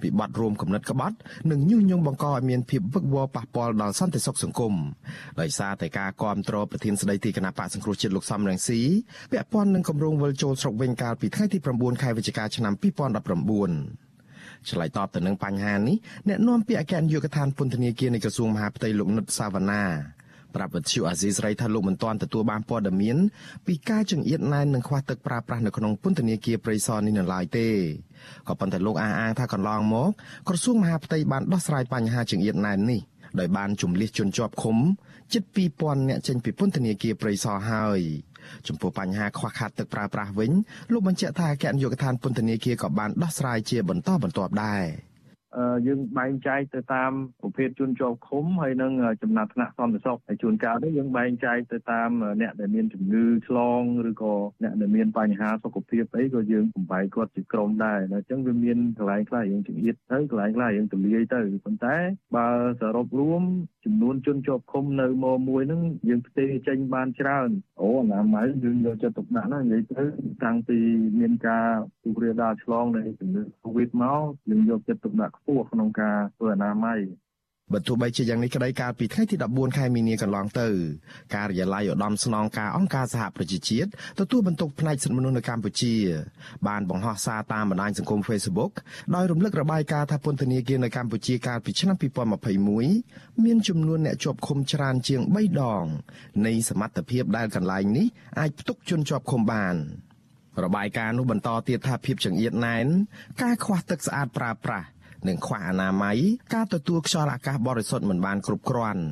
[0.00, 1.16] ពីបទរួមគំនិតក្បត់
[1.50, 4.74] និងញុះញង់បង្កឲ្យមានភាពវឹកវរប៉ះពាល់ដល់សន្តិសុខសង្គម
[5.40, 8.80] ដោយសារតែការគ្រប់គ្រងប្រធានស្ដីទីគណៈបកសង្គ្រោះជាតិលោកសំរងស៊ី
[9.32, 15.96] ពាក់ព័ន្ធនឹងគម្រោងវិលចូលស្រុកវិញកាលពីថ្ងៃទី9ខែវិច្ឆិកាឆ្នាំ2019ឆ្លើយតបទៅនឹងបញ្ហានេះ
[16.28, 19.84] អ្នកនាំពាក្យអគ្គនាយកដ្ឋានពន្ធនាគារនៃក្រសួងមហាផ្ទៃលោកនុតសាវណ្ណា
[20.56, 23.16] ប្រាប់វិទ្យុអាស៊ីសេរីថាលោកមិនទាន់ទទួលបានព័ត៌មាន
[23.66, 27.68] ពីការចង្អៀតណែននិងខ្វះទឹកប្រើប្រាស់នៅក្នុងពន្ធនាគារព្រៃសរនេះនៅឡើយទេ
[28.48, 30.10] ក៏ប៉ុន្តែលោកអះអាងថាកន្លងមក
[30.48, 33.00] ក្រសួងមហាផ្ទៃបានដោះស្រាយបញ្ហាចង្អៀតណែននេះ
[33.38, 34.76] ដោយបានជំលះជនជាប់ឃុំ
[35.32, 35.42] ជិត
[35.76, 38.00] 2000នាក់ចេញពីពន្ធនាគារព្រៃសរហើយ
[38.66, 40.52] ចំពោះបញ្ហាខ្វះខាតទឹកប្រើប្រាស់វិញ
[40.92, 44.84] លោកបញ្ជាក់ថាអគ្គនាយកដ្ឋានពន្ធនាគារក៏បានដោះស្រាយជាបន្តបន្ទាប់ដែរ
[45.86, 48.92] យើងបែងចែកទៅតាមប្រភេទជនជាប់ឃុំហើយនិង
[49.22, 61.96] ចំណាត់ថ្នាក់សន្តិសុខហើយជួនកាលនេះយើងបែងចែកទៅតាមអ្នកដែលមានជំងឺឆ្លងឬក៏អ្នកដែលមានបញ្ហាសុខភាពអីក៏យើងបំបែកគាត់ជាក្រុមដែរអញ្ចឹងវាមានកន្លែងខ្លះយើងចង្អៀតទៅកន្លែងខ្លះយើងទលាយទៅប៉ុន្តែ
[62.36, 62.48] បើ
[62.80, 63.42] សរុបរួម
[63.84, 67.48] ចំនួនជនជាប់ឃុំនៅមមួយហ្នឹងយើងផ្ទេរចេញបានច្រើន
[67.80, 70.04] អូអនាម័យយើងយកចិត្តទុកដាក់ណានិយាយទៅ
[70.44, 70.78] តាំងពី
[71.20, 71.66] មានការ
[72.04, 77.00] ទូរាដាឆ្លងនៃជំងឺ Covid មកយើងយកចិត្តទុកដាក់ខ្ពស់ក្នុងការធ្វើអនាម័យ
[77.72, 80.68] បើទោះបីជាយ៉ាងនេះក្តីកាលពីថ្ងៃទី14ខែមីនាកន្លងទៅ
[81.34, 85.94] ការិយាល័យឧត្តមស្នងការអង្គការសហប្រជាជាតិទទួលបន្ទុកផ្នែកសិទ្ធិមនុស្សនៅកម្ពុជា
[86.68, 88.72] បានបង្ហោះសារតាមបណ្ដាញសង្គម Facebook
[89.14, 91.96] ដោយរំលឹករបាយការណ៍ថាពន្ធនាគារនៅកម្ពុជាកាលពីឆ្នាំ
[92.70, 95.84] 2021មានចំនួនអ្នកជាប់ឃុំច្រើនជាង3ដង
[96.46, 98.06] នៃសមត្ថភាពដែលកន្លែងនេះ
[98.40, 99.76] អាចផ្ទុកជនជាប់ឃុំបាន
[100.64, 102.86] របាយការណ៍នោះបន្តទៀតថាភាពចង្អៀតណែន
[103.42, 104.86] ការខ្វះទឹកស្អាតប្រើប្រាស់
[105.28, 106.18] និងខ្វះអនាម័យ
[106.54, 109.02] ការទទួលខ្យល់អាកាសបរិសុទ្ធមិនបានគ្រប់គ្រាន់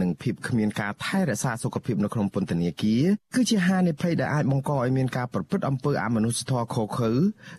[0.00, 3.02] និងភាពគ្មានការថែរក្សាសុខភាពនៅក្នុងពន្ធនាគារ
[3.34, 7.12] គឺជាហានិភ័យដែលអាចបង្កឲ្យមានការប្រព្រឹត្តអំពើអមនុស្សធម៌ខុសខើ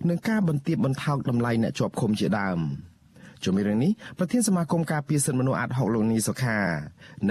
[0.09, 2.59] និងការបន្ទាបបន្ថោកតម្លៃអ្នកជាប់ឃុំជាដើម
[3.45, 6.59] ជំរាបនេះប្រធានសមាគមការពារសិទ្ធិមនុស្សអាត់ហុកលោកនីសុខា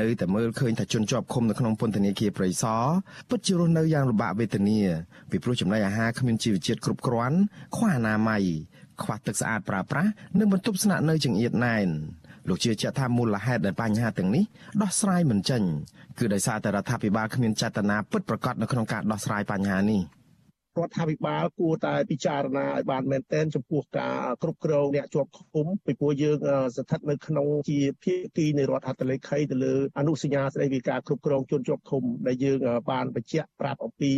[0.00, 2.84] នៅតែមើលឃើញថាជនជាប់ឃុំនៅក្នុងពន្ធនាគារព្រៃសរ
[3.30, 4.80] ពិតជារស់នៅយ៉ាងលំបាកវេទនា
[5.30, 7.36] ពីព្រោះចំណីអាហារគ្មានជីវជាតិគ្រប់គ្រាន់
[7.76, 8.42] ខ្វះអនាម័យ
[9.04, 11.88] ខ្វះទឹកស្អាតប្រើប្រាស់និងបន្ទប់ស្នាក់នៅចង្អៀតណែន
[12.48, 14.44] លោកជឿជាក់ថាមូលហេតុនៃបញ្ហាទាំងនេះ
[14.82, 15.62] ដោះស្រាយមិនចេញ
[16.18, 20.00] គឺដោយសារតែរដ្ឋាភិបាលគ្មានចេតនាពិតប្រាកដនៅក្នុងការដោះស្រាយបញ្ហានេះ។
[20.78, 26.36] រដ្ឋាភិបាលគួរតែពិចារណាឲ្យបានមែនទែនចំពោះការគ្រប់គ្រងអ្នកជាប់ឃុំពីព្រោះយើង
[26.76, 32.58] ស្ថិតនៅក្នុងជាភាគីនៃរដ្ឋហត្ថលេខីទៅលើអនុសញ្ញាស្តីពីការគ្រប់គ្រងជនជាប់ឃុំដែលយើង
[32.90, 34.10] បានបញ្ជាក់ប្រាប់អំពី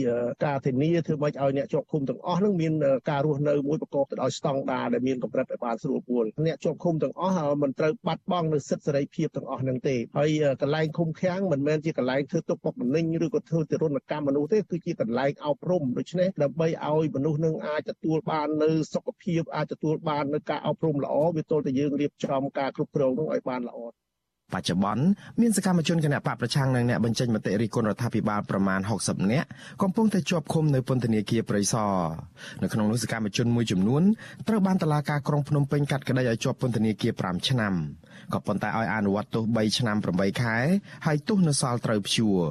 [0.44, 2.72] ការធានាធ្វើម៉េចឲ្យអ្នកជាប់ឃុំទាំងអស់នឹងមាន
[3.10, 10.30] ការរស់នៅមួយប្រកបទៅដោយស្តង់ដារដែលមានកម្រិតឲ្យបានស្រួលពួលអ្នកជាប់ឃុំទាំងអស់មិនត្រូវបាត់បង់នូវសិទ្ធិសេរីភាពទាំងអស់នឹងទេហើយ
[10.62, 23.78] កន្លែងឃុំឃាំងមិនមែនជាកន្លែងធ្វើទុកបុកម្នេញឬក៏ធ្វើទរណកម្មមនុស្សទេគឺជាកន្លែងអប់រំដូច្នេះដើម្បីឲ្យមនុស្សនឹងអាចទទួលបាននៅសុខភាពអាចទទួលបាននៅការអប់រំល្អវាទល់តែយើងរៀបចំការគ្រប់គ្រងនោះឲ្យបានល្អ
[24.54, 25.04] បច្ចុប្បន្ន
[25.40, 29.48] មានសកម្មជនគណៈបកប្រឆាំងនិងអ្នកបញ្ចេញមតិរិះគន់រដ្ឋាភិបាលប្រមាណ60នាក់
[29.83, 31.94] កំពុងតែជាប់ឃុំនៅពន្ធនាគារព្រៃសរ
[32.62, 34.02] នៅក្នុងនោះសកម្មជនមួយចំនួន
[34.48, 37.74] ត្រូវបានតុលាការក្រុងភ្នំពេញកាត់ក្តីឲ្យជាប់ពន្ធនាគារ5ឆ្នាំ
[38.33, 40.57] ក៏ប៉ុន្តែឲ្យអនុវត្តទោស3ឆ្នាំ8ខែ
[41.07, 42.42] ហើយទោសនៅសល់ត្រូវព្យួរ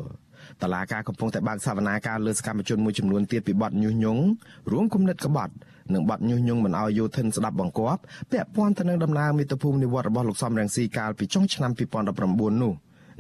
[0.62, 4.24] តឡាការកំពុងតែបើកសវនាការលើសកម្មជនមួយចំនួនទៀតពីបទញុះញង់
[4.72, 5.54] រួមគំនិតក្បត់
[5.94, 12.74] និងបទញុះញង់មិនអោយយោធិនស្ដាប់បង្គាប់ពាក់ព័ន្ធទៅនឹងដំណើរមាតុភូមិនិវត្តរបស់លោកសំរងស៊ីកាលពីចុងឆ្នាំ2019នោះ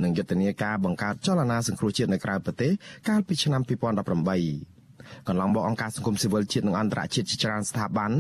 [0.03, 2.71] និងយុទ្ធនាការបង្កើតចលនាសង្គ្រោះជាតិនៅក្រៅប្រទេស
[3.09, 8.11] កាលពីឆ្នាំ2018កន្លងមកអង្គការសង្គមស៊ីវិលជាតិនិងអន្តរជាតិជាច្រើនស្ថាប័ន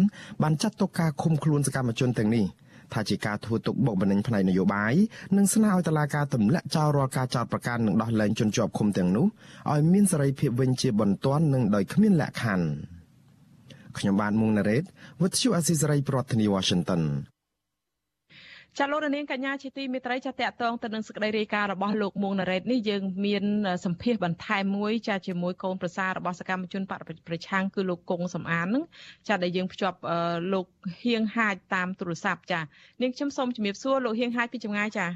[0.41, 2.45] បានចាត់ទុកការឃុំខ្លួនសកម្មជនទាំងនេះ
[2.93, 4.93] ថាជាការធ្វើទុកបុកម្នេញផ្នែកនយោបាយ
[5.37, 9.25] និងស្នើឲ្យតុលាការទម្លាក់ចោលរាល់ការចោទប្រកាន់និងដោះលែងជនជាប់ឃុំទាំងនោះ
[9.71, 12.67] ឲ្យមានសេរីភាពវិញជាបន្ទាន់និងដោយគ្មានលក្ខខណ្ឌ
[13.97, 14.83] ខ្ញុំបាទមុងណារ៉េត
[15.21, 17.03] With you Azizi ប្រធានាទី Washington
[18.79, 23.43] ចាលោករនាងកញ្ញាជាទីមេត្រីចាតកតងទៅនឹងសេចក្តីរាយការណ៍របស់លោកមួងណារ៉េតនេះយើងមាន
[23.85, 28.83] សម្ភាសបន្ថែមមួយចាជាមួយកូនប្រសាររបស់សកម្មជនបកប្រឆាំងគឺលោកកុងសំអាននឹង
[29.27, 29.97] ចាដែលយើងភ្ជាប់
[30.53, 30.65] លោក
[31.03, 32.59] ហៀងហាចតាមទូរស័ព្ទចា
[33.01, 35.07] នាងខ្ញុំសូមជំរាបសួរលោកហៀងហាចពីចម្ងាយចា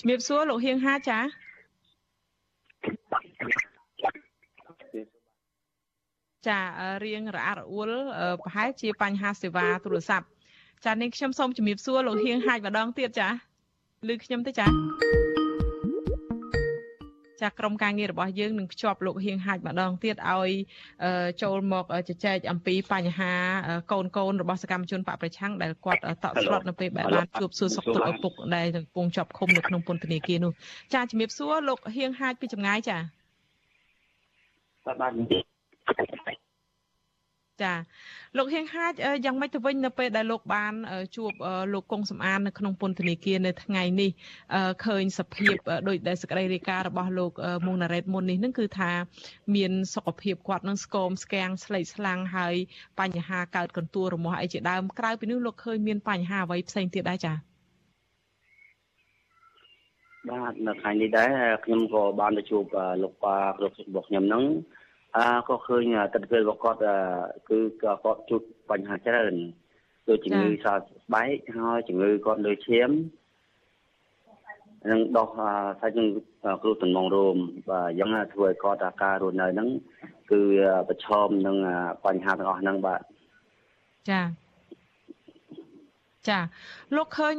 [0.00, 1.12] ជំរាបសួរលោកហៀងហាច
[6.48, 7.90] ចាចារៀងរអាក់រអួល
[8.40, 10.26] ប្រហែលជាបញ្ហាសេវាទូរស័ព្ទ
[10.84, 13.28] ចានាងខ្ញុំសូមជំរាបសួរលោកហៀងហាច់ម្ដងទៀតចា
[14.08, 14.66] ឮខ្ញុំទេចា
[17.42, 20.50] ចាក្រុមការងាររបស់យើងនឹងភ្ជាប់លោកហៀងហាច់ម្ដងទៀតឲ្យ
[21.42, 23.32] ចូលមកជជែកអំពីបញ្ហា
[23.92, 30.52] កូនកូនរបស់សកម្មជនបកប្រឆាំងដែលគាត់តក់ស្លុតនៅពេលដែលបានជួបសួរសុខទុក្ខឪពុកដែលកំពុងជាប់ឃុំនៅក្នុងពន្ធនាគារនោះ
[30.94, 32.98] ចាជំរាបសួរលោកហៀងហាច់ពីចម្ងាយចា
[35.02, 35.51] បាទ
[37.62, 37.74] ចា
[38.36, 38.92] លោកហៀងហាច
[39.24, 40.72] យ៉ាងម៉េចទៅវិញនៅពេលដែលលោកបាន
[41.16, 41.32] ជួប
[41.74, 44.10] លោកកុងសំអាននៅក្នុងពន្ធនាគារនៅថ្ងៃនេះ
[44.86, 45.56] ឃើញសភាព
[45.88, 47.32] ដោយដែលសក្តីរាយការណ៍របស់លោក
[47.66, 48.92] មុងណារ៉េតមុននេះនឹងគឺថា
[49.54, 52.54] មានសុខភាពគាត់នឹងស្គមស្គាំងស្លេកស្លាំងហើយ
[53.00, 57.36] បញ្ហាកើតកន្ទួលរមាស់អីជាដើមក្រៅពីនេះលោកឃើញមានបញ្ហាអ្វីផ្សេងទៀតដែរចា៎
[60.30, 61.30] បាទនៅថ្ងៃនេះដែរ
[61.64, 62.64] ខ្ញុំក៏បានទៅជួប
[63.02, 64.44] លោកប៉ាគ្រប់របស់ខ្ញុំហ្នឹង
[65.16, 66.80] អើក៏ឃើញទស្សនវិជ្ជារបស់គាត់
[67.48, 69.34] គឺគាត់ជួបបញ្ហាច្រើន
[70.08, 72.90] ដូចជំងឺសើស្បែកហើយជំងឺគាត់លើឈាម
[74.90, 75.28] នឹងដោះ
[75.80, 76.08] សាច់នឹង
[76.62, 77.36] គ្រោះទំនងរោម
[77.70, 79.68] បាទអញ្ចឹងធ្វើឲ្យគាត់ការរស់នៅហ្នឹង
[80.30, 80.40] គឺ
[80.88, 81.56] ប្រឈមនឹង
[82.04, 83.00] បញ្ហាទាំងអស់ហ្នឹងបាទ
[84.10, 84.20] ចា
[86.28, 86.38] ចា
[86.96, 87.34] លោកឃើញ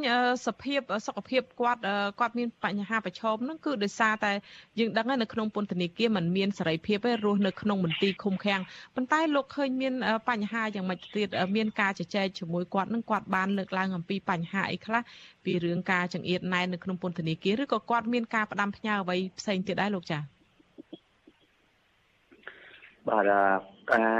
[0.46, 1.80] សភាពសុខភាពគាត់
[2.20, 4.32] គាត់មានបញ្ហាប្រឈមហ្នឹងគឺដោយសារតែ
[4.78, 8.60] យើងដឹងហើយនៅក្នុងពន្ធនាគារมันមានសេរីភាពទេរស់នៅក្នុងមន្ទីរឃុំឃាំង
[8.94, 9.92] ប៉ុន្តែលោកឃើញមាន
[10.28, 15.00] បញ្ហាយ៉ាងម៉េចទៀតមានការជជែកជាមួយគាត់នឹងគាត់បានលើកឡើងអំពីបញ្ហាអីខ្លះ
[15.44, 20.33] ពីរឿងការចង្អៀតណែននៅក្នុងពន្ធនាគារឬក៏គាត់មានការផ្ដាំផ្ញើអ្វីផ្សេងទៀតដែរលោកចា៎
[23.08, 23.32] បាទ
[23.92, 24.12] ការ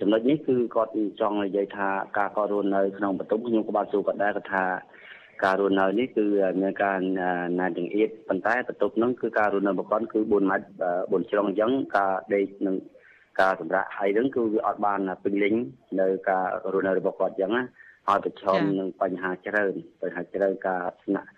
[0.00, 4.64] ចំណុចនេះគឺគាត់ចង់និយាយថាការគាត់រស់នៅក្នុងបន្ទប់ខ្ញុំក៏បានសួរគាត់ដែរគាត់ថា
[5.44, 6.26] ការរស់នៅនេះគឺ
[6.60, 6.98] មានការ
[7.60, 10.66] ណានចង្អៀតប៉ុន្តែបន្ទប់ហ្នឹងគឺការរស់នៅរបស់គាត់គឺ4ម៉ែត្រ
[11.00, 12.76] 4ជ្រុងអញ្ចឹងការដេកនឹង
[13.40, 15.54] ការសម្រាប់ហើយហ្នឹងគឺវាអត់បានពេញលេញ
[16.00, 17.64] នៅការរស់នៅរបស់គាត់អញ្ចឹងណា
[18.08, 21.28] ហើយប្រឈមនឹងបញ្ហាច្រើនបញ្ហាច្រើនការស្នាក់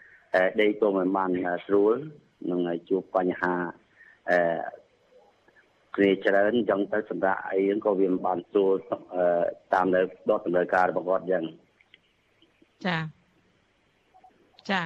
[0.60, 1.30] ដេកក៏មិនបាន
[1.66, 1.94] ស្រួល
[2.50, 3.54] នឹងជួបបញ្ហា
[4.30, 4.38] អឺ
[5.96, 8.72] គ្នាច្រើនអញ្ចឹងទៅសម្រាប់អីហ្នឹងក៏វាមិនបានស្រួល
[9.74, 10.00] តាមនៅ
[10.30, 11.44] ដកតម្រូវការរបស់គាត់អញ្ចឹង
[12.86, 12.98] ចា
[14.70, 14.82] ចា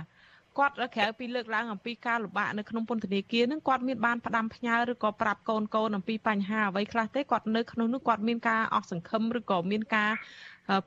[0.59, 10.11] គាត់ក្រៅពីលើកឡើងអំពីការលំបាកនៅក្នុងពន្ធនាគារនឹងគាត់មានបានផ្ដាំផ្ញើឬក៏ប្រាប់កូនកូនអំពីបញ្ហាអ្វីខ្លះទេគាត់នៅក្នុងនោះគាត់មានការអស់សង្ឃឹមឬក៏មានការ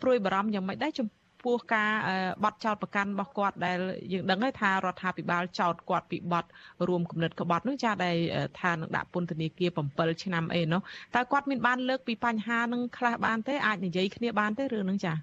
[0.01, 1.07] ព្រួយបារម្ភយ៉ាងម៉េចដែរចំ
[1.47, 1.91] ពោះការ
[2.43, 3.77] បត់ចោតប្រកាន់របស់គាត់ដែល
[4.13, 6.45] យើងដឹងហើយថារដ្ឋាភិបាលចោតគាត់ពីបទ
[6.87, 8.15] រួមគំនិតក្បត់នោះចាដែល
[8.61, 10.81] ថានឹងដាក់ពន្ធនាគារ7ឆ្នាំអីនោះ
[11.15, 15.13] តើគាត់មានបានលើកពីបញ្ហានឹងខ្លះបានទេអាចនិយាយគ្នាបានទេរឿងហ្នឹងចា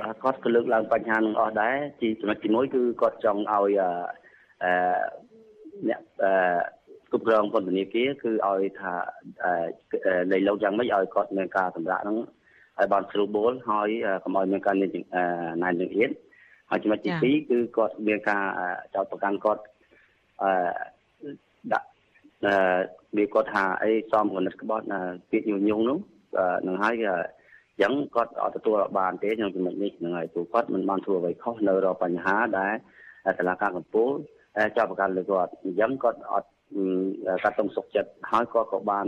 [0.00, 4.72] បាទគាត់ក៏លើកឡើងបញ្ហានឹងអស់ដែរទីចំណុចទី1គឺគាត់ចង់ឲ្យអឺ
[5.88, 6.32] អ្នកអឺ
[7.10, 8.92] គ្រប់គ្រងពន្ធនាគារគឺឲ្យថា
[10.32, 12.18] នៃលោកយ៉ាងម៉េចឲ្យគាត់មានការសម្រាប់ហ្នឹង
[12.78, 13.88] ឲ្យបានស្រួលបួលហើយ
[14.24, 14.86] កុំឲ្យមានការណែ
[15.62, 16.10] ណែនឹងអៀត
[16.70, 18.42] ហើយចំណុចទី2គឺគាត់មានការ
[18.94, 19.62] ចោទប្រកាន់គាត់
[20.42, 20.50] អឺ
[21.72, 21.86] ដាក់
[22.44, 22.54] អឺ
[23.16, 24.86] វាគាត់ថាអីសំគណិតក្បត់
[25.30, 25.98] ពាក្យញុះញង់នោះ
[26.66, 26.94] នឹងហើយ
[27.82, 32.74] ចឹងគាត់អត់ទទួលបានទេក្នុងចំណុចនេះហ្នឹងហើយព្រោះគាត់មិនបានធ្វើអ្វីខុសនៅរកបញ្ហាដែល
[33.38, 34.12] សាលាការកំពូល
[34.76, 36.48] ចាប់ប្រកាន់លើគាត់អញ្ចឹងគាត់អត់
[37.42, 39.06] កាត់តុងសុខចិត្តហើយគាត់ក៏បាន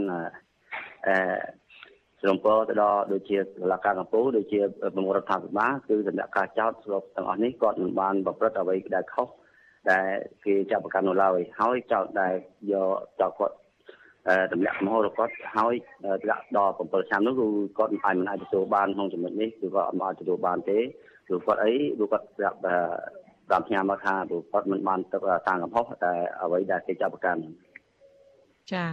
[1.07, 1.17] អឺ
[2.21, 4.61] ស្រំពរទៅដល់ដូចជាសាលាការកំពូលដូចជា
[4.95, 9.29] ប្រមុខរដ្ឋាភិបាលគឺដំណាក់កាលចោតស្របទាំងអស់នេះគាត់មិនបានប្រព្រឹត្តអ្វីដែលខុស
[9.91, 10.07] ដែល
[10.45, 12.35] គេចាប់ប្រកាន់នៅឡើយហើយចោតដែល
[12.73, 13.57] យកចោតគាត់
[14.53, 15.75] ទម្លាក់កំហុសរបស់គាត់ហើយ
[16.31, 17.47] ដាក់ដល់7ឆ្នាំនោះគឺ
[17.79, 20.79] គាត់មិនអាចមិនអាចទទួលបានក្នុងចំណុចនេះគឺគាត់មិនអាចទទួលបានទេ
[21.27, 22.57] ព្រោះគាត់អីព្រោះគាត់ប្រាប់
[23.49, 27.41] ប្រាប់ផ្ញើមកថាព្រោះគាត់មិនបានទឹកតាំងកំហុសតែអ្វីដែលគេចាប់ប្រកាន់
[28.73, 28.85] ចា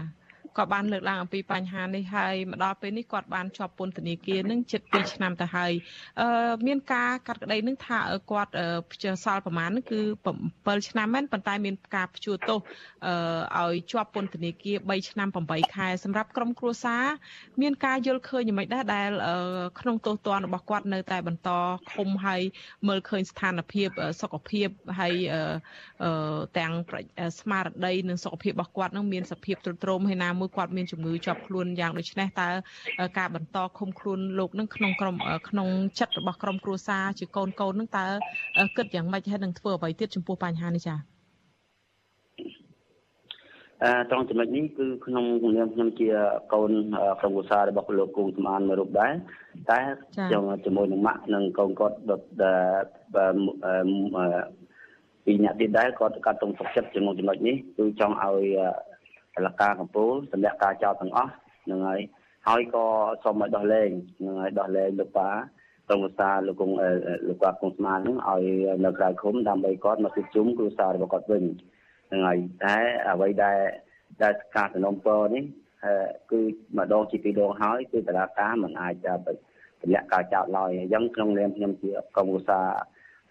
[0.57, 5.71] ក៏បានលើកឡើងអំពីបញ្ហានេះហើយមកដល់ពេលនេះគាត់បានជាប់ពន្ធនាគារនឹងជិត2ឆ្នាំទៅហើយ
[6.21, 6.27] អឺ
[6.67, 7.99] មានការកាត់ក្តីនឹងថា
[8.31, 8.51] គាត់
[8.91, 9.99] ផ្ជើសល់ប្រមាណគឺ
[10.43, 12.59] 7ឆ្នាំមែនប៉ុន្តែមានការព្យួរទោស
[13.57, 17.03] អឺឲ្យជាប់ពន្ធនាគារ3ឆ្នាំ8ខែសម្រាប់ក្រុមគ្រួសារ
[17.61, 19.09] មានការយល់ឃើញយ៉ាងម៉េចដែរដែល
[19.79, 21.49] ក្នុងទោសទណ្ឌរបស់គាត់នៅតែបន្ត
[21.93, 22.41] ឃុំហើយ
[22.87, 23.89] មើលឃើញស្ថានភាព
[24.21, 24.67] សុខភាព
[24.99, 25.13] ហើយ
[26.57, 26.73] ទាំង
[27.39, 32.47] ស្មារតីនិងសុខភាពរបស់គាត់នឹងមានសភាពទ្រុឌទ្រោមហើយណាមួយគាត់មានជំងឺជាប់ខ្លួនយ៉ាងដូចនេះតើ
[33.17, 35.15] ការបន្តឃុំខ្លួនលោកនឹងក្នុងក្រុម
[35.49, 35.67] ក្នុង
[35.99, 38.05] ចិត្តរបស់ក្រុមគ្រួសារជាកូនកូននឹងតើ
[38.77, 40.99] គិតយ៉ាងម៉េចហើយនឹងធ្វើអ្វីទៀតចំពោះបញ្ហានេះចា៎
[43.83, 46.07] អឺត្រង់ចំណុចនេះគឺក្នុងនាមខ្ញុំជា
[46.53, 46.71] កូន
[47.19, 49.13] ក្រុមគ្រួសាររបស់លោកគង់ស្មានមួយរូបដែរ
[49.69, 49.79] តែ
[50.15, 51.97] ខ្ញុំជាមួយនឹងម៉ាក់និងកូនគាត់
[55.25, 58.45] ពីអ្នកទៀតដែរគាត់កាត់តុងសុខចិត្តជាមួយចំណុចនេះគឺចង់ឲ្យ
[59.35, 61.31] តឡការកម្ពុជាសម្រាប់ការចោទទាំងអស់
[61.65, 61.99] ហ្នឹងហើយ
[62.47, 62.85] ហើយក៏
[63.23, 65.29] សូមឲ្យដោះលែងហ្នឹងហើយដោះលែងលោកប៉ា
[65.87, 66.75] ក្រុមគ្រួសារលោកគង់
[67.27, 68.43] លោកប៉ាគង់ស្មានហ្នឹងឲ្យ
[68.85, 71.43] នៅក្រៅឃុំដើម្បីគាត់មកជួបជុំគ្រួសាររបស់គាត់វិញ
[72.09, 72.75] ហ្នឹងហើយតែ
[73.09, 73.57] អ្វីដែល
[74.21, 75.43] ដែលការសំណុំពរនេះ
[76.31, 76.41] គឺ
[76.77, 79.33] ម្ដងជាពីរដងហើយគឺតឡាការមិនអាចទៅ
[79.81, 82.67] ទម្លាក់ការចោទឡើយអញ្ចឹងក្នុងនាមខ្ញុំជាក្រុមគ្រួសារ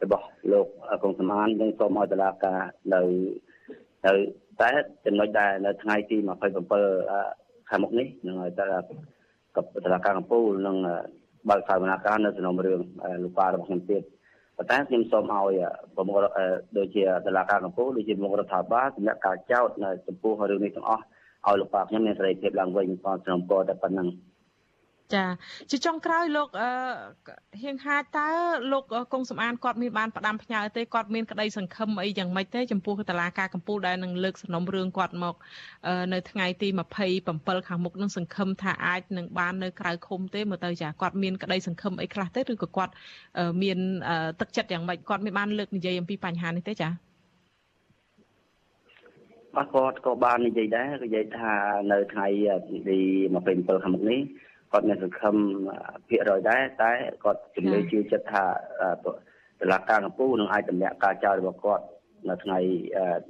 [0.02, 0.66] របស់លោក
[1.02, 2.60] កុងសមានយើងសូមឲ្យតឡាការ
[2.94, 3.00] នៅ
[4.06, 4.12] នៅ
[4.60, 4.70] តែ
[5.06, 6.16] ចំណុចដែលនៅថ្ងៃទី
[6.92, 8.66] 27ខាងមុខនេះនឹងតែ
[9.56, 10.76] កតឡាការកម្ពុជានឹង
[11.50, 12.80] បើកសវនកម្មនៅសំណុំរឿង
[13.22, 14.02] លោកប៉ារបស់ខ្ញុំទៀត
[14.56, 15.52] ប៉ុន្តែខ្ញុំសូមឲ្យ
[15.96, 16.16] ប្រមុខ
[16.78, 21.02] ដូចជាតឡាការកម្ពុជាដូចជាប្រមុខរដ្ឋាភិបាលសម្រាប់ការចោទនៅចំពោះរឿងនេះទាំងអស់
[21.46, 24.08] ឲ្យលោកប៉ាខ្ញុំមានសេរីភាពឡើងវិញក៏សំណពរតែប៉ុណ្្នឹង
[25.12, 25.24] ចា
[25.70, 26.48] ជាចុងក្រោយលោក
[27.62, 28.28] ហៀងហាចតើ
[28.72, 35.34] លោកកុងសំអានគាត់មានបានផ្ដាំផ្ញើទេគាត់មានក្តីសង្ឃឹមអីយ៉ាងម៉េចទេចំពោះតឡាការកម្ពុជាដែលនឹងលើកសំណុំរឿងគាត់មក
[36.12, 36.68] នៅថ្ងៃទី
[37.18, 42.92] 27ខាងមុខនឹងសង្ឃឹមថាអាចនឹងបាននៅក្រៅឃុំទេមើលទៅចាគាត់មានក្តីសង្ឃឹមអីខ្លះទេឬក៏គាត់
[43.62, 43.78] មាន
[44.40, 46.88] ទឹកចិត្តយ៉ាងម៉េចគាត់មានបានលើកនិយាយអំពីបញ្ហានេះទេចា
[49.56, 51.52] បាទគាត់ក៏បាននិយាយដែរនិយាយថា
[51.92, 52.26] នៅថ្ងៃ
[52.88, 52.98] ទី
[53.40, 54.20] 27ខាងមុខនេះ
[54.74, 55.36] គាត់មានសង្ឃឹម
[56.08, 56.92] ភាគរយដែរតែ
[57.24, 58.44] គាត់ជំនឿជឿចិត្តថា
[59.60, 61.84] តុលាការកម្ពុជានឹងអាចតម្លាក់ការចោទរបស់គាត់
[62.28, 62.58] នៅថ្ងៃ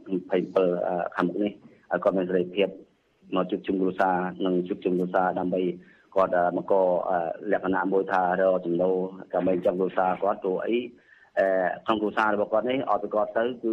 [0.03, 1.53] 27ខាងមុខនេះ
[1.91, 2.69] ហើយគាត់មានសេរីភាព
[3.35, 5.63] មកជួបជុំគ្រួសារនិងជួបជុំគ្រួសារដើម្បី
[6.15, 6.75] គាត់មកក
[7.53, 8.97] លក្ខណៈមួយថារកចំណូល
[9.35, 10.77] ដើម្បីចាំគ្រួសារគាត់ព្រោះអី
[11.87, 13.73] ក្នុងគ្រួសាររបស់គាត់នេះអត់ប្រកបទៅគឺ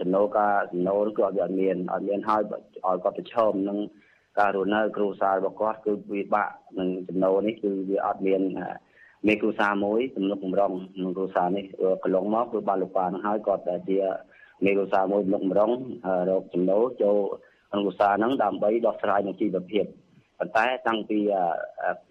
[0.00, 3.78] ចំណូលការចំណូលគឺអត់អត់មានអត់មានហើយឲ្យគាត់ប្រឈមនឹង
[4.38, 8.42] ការរស់នៅគ្រួសាររបស់គាត់គឺវាបាក់នឹងចំណូលនេះគឺវាអត់មាន
[9.26, 11.64] មានគ្រួសារមួយទំនុកបំរុងក្នុងគ្រួសារនេះ
[12.02, 13.98] កន្លងមកគឺបានលោកប៉ានឹងហើយគាត់ជា
[14.64, 15.72] មានគ្រួសារមួយទំនុកបំរុង
[16.30, 17.16] រកចំណូលចូល
[17.70, 19.84] ក្នុងគ្រួសារហ្នឹងដើម្បីដោះស្រាយនឹងជីវភាព
[20.38, 21.18] ប៉ុន្តែតាំងពី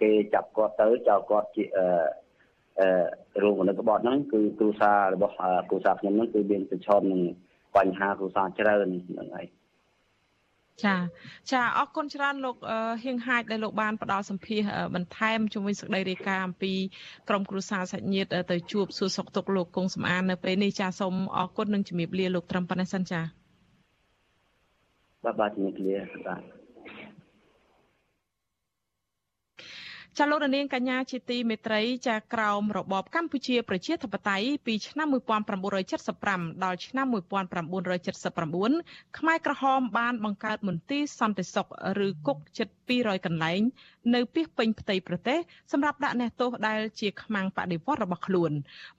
[0.02, 2.88] គេចាប់គាត់ទៅចោលគាត់ជាអឺ
[3.44, 5.34] រូបមនុស្សក្បត់ហ្នឹងគឺគ្រួសាររបស់
[5.70, 7.22] គ្រួសារខ្ញុំហ្នឹងគឺមានប្រឈមនឹង
[7.78, 9.48] បញ្ហាគ្រួសារច្រើនហ្នឹងហើយ
[10.86, 10.96] ចា
[11.52, 12.56] ចាអរគុណច្រើនលោក
[13.04, 14.62] ហៀងហាចដែលលោកបានផ្ដល់សម្ភារ
[14.96, 16.74] បន្ថែមជំវិញសេចក្តីរាយការណ៍អំពី
[17.30, 23.22] ក្រមគ្រួសារសាច់ញាតិទៅជួបសួរសុខទុក្ខលោកគង់សំអាននៅពេលនេះចាសូមអរគុណនិងជំរាបលាលោកត្រឹមប៉ុណ្ណេះសិនចា
[25.24, 26.57] បាទបាទជំរាបលាបាទ
[30.19, 35.08] ចាលោករនាងកញ្ញាជាទីមេត្រីចាក្រោមរបបកម្ពុជាប្រជាធិបតេយ្យពីឆ្នាំ
[35.86, 41.67] 1975ដល់ឆ្នាំ1979ខ្មែរក្រហមបានបង្កើតមន្ទីរសន្តិសុខ
[42.06, 43.62] ឬគុកជិត200កន្លែង
[44.15, 45.38] នៅពីពេញផ្ទៃប្រទេស
[45.71, 48.51] សម្រាប់ដាក់អ្នកទោសដែលជាខ្មាំងបដិវត្តរបស់ខ្លួន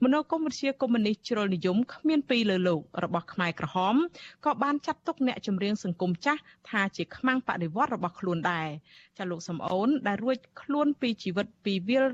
[0.03, 3.95] មនោគមវិជ្ជាកុម្មុយនីសជ្រុលនិយមគ្មានពីរលើលោករបស់ខ្មែរក្រហម
[4.45, 8.69] ក៏បានចាត់ទុកអ្នកចម្រៀងសង្គមចាស់ថាជាខ្មាំងបដិវត្តរបស់ខ្លួនដែរ
[9.17, 12.05] ចាលោកសំអូនដែលរួចខ្លួនពីជីវិតពីវិល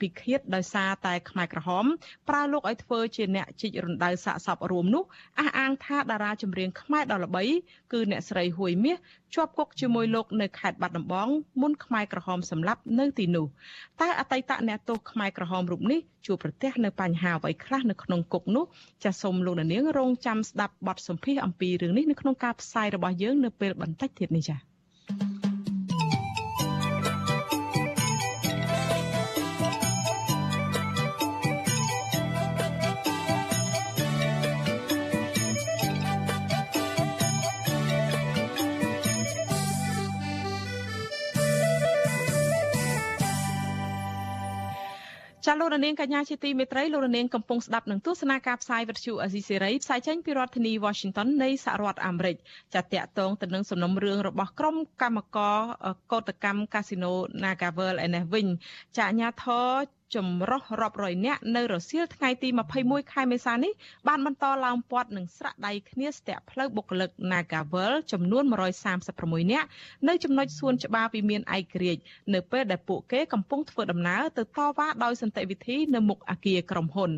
[0.00, 1.84] ពីឃាតដោយសារតែខ្មែរក្រហម
[2.28, 5.04] ប្រើលោកឲ្យធ្វើជាអ្នកជីករំដៅសាកសពរួមនោះ
[5.38, 7.44] អះអាងថាតារាចម្រៀងខ្មែរដ៏ល្បី
[7.92, 8.96] គឺអ្នកស្រីហួយមាស
[9.34, 11.28] ជាប់គុកជាមួយលោកនៅខេត្តបាត់ដំបង
[11.60, 13.46] មុនខ្មែរក្រហមសម្លាប់នៅទីនោះ
[14.00, 18.64] តែអតីតអ្នកទោសខ្មែរក្រហមរូបនេះជួបប្រទះនៅបញ្ហាអ្វីខ្លះនៅក្នុងគុកនោះ
[19.04, 24.69] ចាសសូមលោកនាងរងចាំស្ដាប់បទសម្ភាសអំពីរឿងនេះនៅក្នុងការផ្សាយរបស់យើងនៅពេលបន្តិចទៀតនេះចា៎
[45.52, 52.36] ចាលោករនាងកញ្ញាជាទីមេត្រីលោករនាងកំពុងស្ដាប់នឹងទស្សនាការផ្សាយវិទ្យុអេស៊ីសេរីផ្សាយចេញពីរដ្ឋធានី Washington នៃសហរដ្ឋអាមេរិក
[52.74, 55.58] ចាតកតងទៅនឹងសំណុំរឿងរបស់ក្រុមកម្មករ
[56.12, 58.46] កោតកម្មកាស៊ីណូ Nagavel ឯនេះវិញ
[58.96, 62.48] ចាអាញាធរ ចម្រុះរាប់រយនាក់នៅរសៀលថ្ងៃទី
[62.80, 63.72] 21ខែមេសានេះ
[64.08, 68.44] បានបន្តឡើងពាត់នឹងស្រាក់ដៃគ្នាស្ទាក់ផ្លូវបុគ្គលិក Nagavel ចំនួន
[68.98, 69.68] 136នាក់
[70.08, 72.02] នៅចំណុចសួនច្បារវិមានឯករាជ្យ
[72.34, 74.46] នៅពេលដែលពួកគេកំពុងធ្វើដំណើរទៅត
[74.78, 77.10] វ៉ាដោយសន្តិវិធីនៅមុខអគារក្រុមហ៊ុន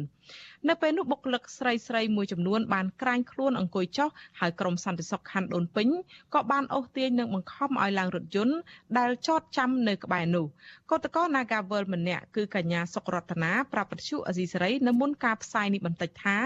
[0.68, 4.08] នៅពេលនោះបុគ្គលិកស្រីស្រីមួយចំនួនបានក្រាញខ្លួនអង្គុយចុះ
[4.40, 5.88] ហើយក្រុមសន្តិសុខខណ្ឌដូនពេញ
[6.34, 8.56] ក៏បានអូសទាញនិងបង្ខំឲ្យឡើងរថយន្ត
[8.98, 10.46] ដែលចតចាំនៅក្បែរនោះ
[10.90, 16.38] កោតក្រ Nagavel ម្នាក់គឺកញ្ញាសុករតនាប្រាប់ពទ្យុអេស៊ីសេរីនៅមុនការផ្សាយនេះបន្តិចថា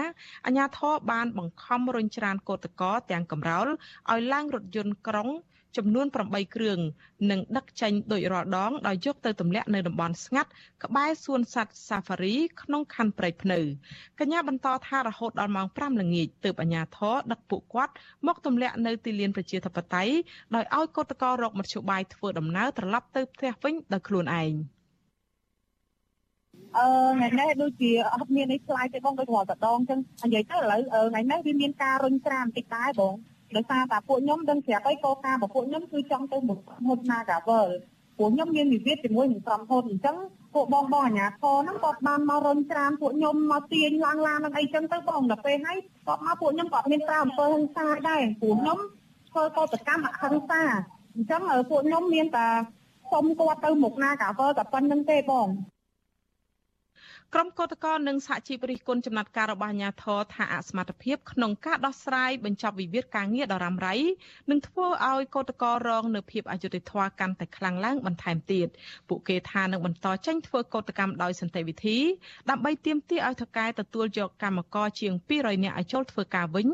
[0.45, 3.67] អាញាធរបានបង្ខំរុញច្រានកោតក្រទាំងកំរោល
[4.11, 5.29] ឲ្យឡើងរថយន្តក្រុង
[5.77, 6.79] ចំនួន8គ្រឿង
[7.31, 10.49] និងដឹកចេញដោយរាល់ដងដោយយកទៅទម្លាក់នៅតំបន់ស្ងាត់
[10.83, 13.59] ក្បែរសួនសត្វ Safari ក្នុងខណ្ឌព្រៃភ្នៅ
[14.19, 17.93] កញ្ញាបន្តថារហូតដល់ម៉ោង5ល្ងាចទើបអាជ្ញាធរដឹកពួកគាត់
[18.27, 20.13] មកទម្លាក់នៅទីលានប្រជាធិបតេយ្យ
[20.55, 24.53] ដោយឲ្យកោតក្ររកមធ្យោបាយធ្វើដំណើរត្រឡប់ទៅផ្ទះវិញដោយខ្លួនឯង
[26.77, 33.13] អឺថ្ងៃនេះដូចជាអត់មានអីខ្លាយទេបងដូចរាល់តដងអញ្ចឹងនិយាយទៅឥឡូវថ្ងៃនេះវាមានការរុញច្រានបន្តិចដែរបង
[33.55, 37.69] ដោយសារតែពួកខ្ញុំដឹងស្រាប់ហើយកោការរបស់ពួកខ្ញុំគឺចង់ទៅមុខមុខ Nagavel
[38.17, 40.17] ពួកខ្ញុំមានវិវាទជាមួយនឹងក្រុមហ៊ុនអញ្ចឹង
[40.53, 48.79] ពួកបងបងអាជ្ញាធរហ្នឹងគាត់បានមករញច្រានពួកខ្ញុំមកទាញឡើងឡាននឹងអីចឹងទៅបងដល់ពេលហើយគាត់មកពួកខ្ញុំគាត់មានប្រើអំពើហិង្សាដែរពួកខ្ញុំ
[49.31, 50.61] ធ្វើកោតកម្មអហិង្សា
[51.15, 52.47] អញ្ចឹងពួកខ្ញុំមានតែ
[53.13, 55.47] សុំគាត់ទៅមុខ Nagavel តែប៉ុណ្្នឹងទេបង
[57.35, 63.95] ក្រុមកោតក្រនិងសហជីពរិះគន់ចំណាត់ការរបស់អាជ្ញាធរថាអសមត្ថភាពក្នុងការដោះស្រាយបញ្ចប់វិវាទការងារដ៏រ៉ាំរ៉ៃ
[64.49, 68.67] នឹងធ្វើឲ្យកោតក្ររងនៅភាពអយុត្តិធម៌កាន់តែខ្លាំងឡើងបន្ថែមទៀត
[69.09, 71.97] ពួកគេថានឹងបន្តចេញធ្វើកោតកម្មដោយសន្តិវិធី
[72.49, 76.67] ដើម្បីទាមទារឲ្យថកែទទួលយកកម្មករជាង200នាក់ឲ្យចូលធ្វើការវិញ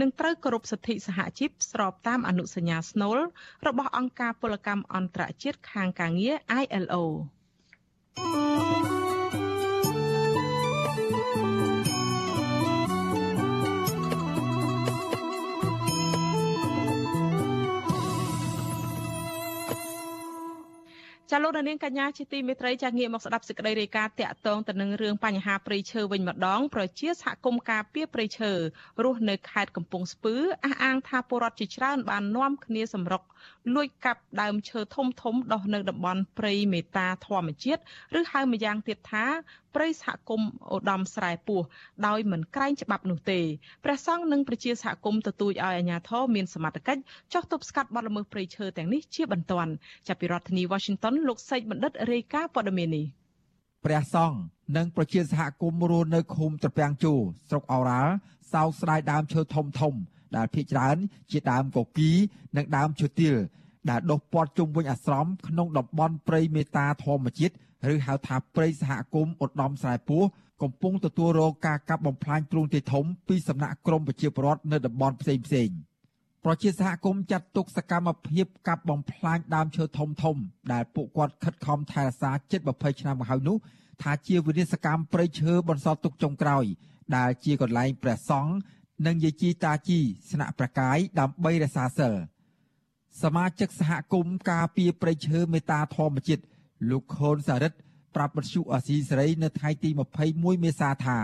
[0.00, 3.18] និងត្រូវគោរពសិទ្ធិសហជីពស្របតាមអនុសញ្ញាស្នូល
[3.66, 7.04] របស់អង្គការពលកម្មអន្តរជាតិខាងការងារ ILO
[8.16, 8.99] thank you
[21.30, 28.52] ចចាលោកនាងកញ្ញាជាទីមេត្រីចាងាកមកស្ដាប់សេចក្តីរាយការណ៍តាក់ទងទៅនឹងរឿងបញ្ហាព្រៃឈើវិញម្ដងប្រជាសហគមន៍ការពារព្រៃឈើ
[29.04, 33.22] រស់នៅខេត្តកំពង់ស្ពឺអះអាងថាពលរដ្ឋជាច្រើនបាននាំគ្នាសម្រុក
[33.74, 37.80] លួចកាប់ដើមឈើធំធំដុះនៅតំបន់ព្រៃមេតាធម្មជាតិ
[38.18, 39.26] ឬហៅម្យ៉ាងទៀតថា
[39.74, 41.60] ព្រៃសហគមន៍ឧត្តមស្រែពោះ
[42.06, 43.40] ដោយមិនក្រែងច្បាប់នោះទេ
[43.84, 47.02] ព្រះសង្ឃនិងប្រជាសហគមន៍ទទូចឲ្យអាជ្ញាធរមានសមត្ថកិច្ច
[47.32, 49.72] ចុះទប់ស្កាត់បទល្មើសព្រៃឈើទាំងនេះជាបន្ទាន់
[50.08, 53.06] ចាប់ពីរដ្ឋធានី Washington លោកសេកបណ្ឌិតរាយការណ៍ព័ត៌មាននេះ
[53.84, 54.38] ព្រះសង្ឃ
[54.76, 57.12] និងប្រជាសហគមន៍រស់នៅឃុំត្រពាំងជូ
[57.48, 58.12] ស្រុកអូរ៉ាល់
[58.52, 59.94] សោកស្ដាយដើមឈើធំធំ
[60.36, 60.96] ដែលភាគច្រើន
[61.30, 62.10] ជាដើមកគី
[62.56, 63.36] និងដើមឈើទាល
[63.90, 67.54] ដែលដុះព័ទ្ធជុំវិញអាស្រមក្នុងតំបន់ព្រៃមេតាធម្មជាតិ
[67.92, 70.22] ឬហៅថាព្រៃសហគមន៍ឧត្តមស្រែពោះ
[70.62, 75.70] កំពុងទទួលរងការកាប់បំផ្លាញទ្រង់ទ្រាយធំពីសំណាក់ក្រមប្រជាពលរដ្ឋនៅតំបន់ផ្សេងផ្សេង
[76.44, 80.36] ប្រជាសហគមន៍ចាត់ទុកសកម្មភាពកាប់បំផ្លាញដើមឈើធំធំ
[80.72, 83.56] ដែលពួកគាត់ខិតខំថែរក្សាជិត20ឆ្នាំមកហើយនោះ
[84.02, 86.64] ថាជាវិនិស្សកម្មព្រៃឈើបន្សល់ទុកចុងក្រោយ
[87.16, 88.52] ដែលជាកន្លែងព្រះសង្ឃ
[89.06, 89.98] និងយាយជីតាជី
[90.30, 92.12] ស្នាក់ប្រកាយដើម្បីរក្សាសិល
[93.22, 96.42] សមាជិកសហគមន៍ការពារព្រៃឈើមេតាធម្មជាតិ
[96.90, 97.78] លោកខូនសារិទ្ធ
[98.14, 99.90] ប្រាប់បទសុអាស៊ីសេរីនៅថ្ងៃទី
[100.26, 101.18] 21មេសាថា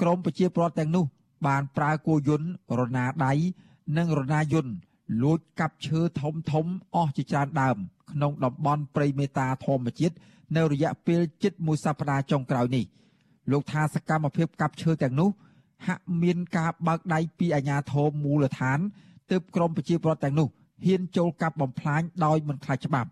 [0.00, 1.04] ក្រមប្រជាពលរដ្ឋទាំងនោះ
[1.46, 3.32] បានប្រើគោយន្តរណាដៃ
[3.96, 4.72] និងរណាយន្ត
[5.22, 7.76] លួចកាប់ឈើធំធំអស់ជាច្រើនដើម
[8.10, 10.14] ក្នុងតំបន់ព្រៃមេតាធម្មជាតិ
[10.56, 12.84] នៅរយៈពេលជិតមួយសប្តាហ៍ចុងក្រោយនេះ
[13.50, 15.30] លោកថាសកម្មភាពកាប់ឈើទាំងនោះ
[15.86, 18.78] ហាក់មានការបើកដៃពីអាជ្ញាធរមូលដ្ឋាន
[19.30, 20.48] ទើបក្រមប្រជាពលរដ្ឋទាំងនោះ
[20.86, 23.10] ហ៊ានចូលកាប់បំផ្លាញដោយមិនខ្លាចច្បាប់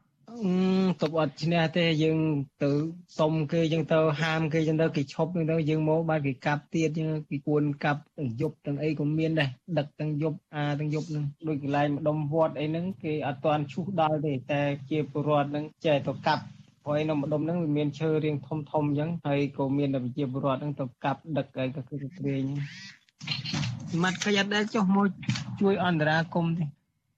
[1.01, 2.19] ទប់អត់ឈ្នះទេយើង
[2.63, 2.71] ទៅ
[3.19, 16.43] សុំគេយើងទៅហាមគេចឹងទៅគេឈប់ហ្នឹងទៅយើងមកបានគេកាប់ទៀតយើងគេគួនកាប់ទាំងយប់ទាំងអីក៏មានដែរដឹកទាំងយប់អាទាំងយប់ហ្នឹងដូចកន្លែងម្ដុំវត្តអីហ្នឹងគេអត់ទាន់ឈូសដល់ទេតែជាពលរដ្ឋហ្នឹងចេះទៅកាប់
[16.85, 22.45] ព្រោះឯនៅម្ដុំហ្នឹងវាមានឈើរៀងធំធំអញ្ចឹងហើយក៏មានតែប្រជាពលរដ្ឋហ្នឹងទៅកាប់ដឹកអីក៏គឺត្រេង
[24.03, 25.09] មាត់ខយ៉ាត់ដែលចុះមក
[25.61, 26.65] ជួយអន្តរាគមទេ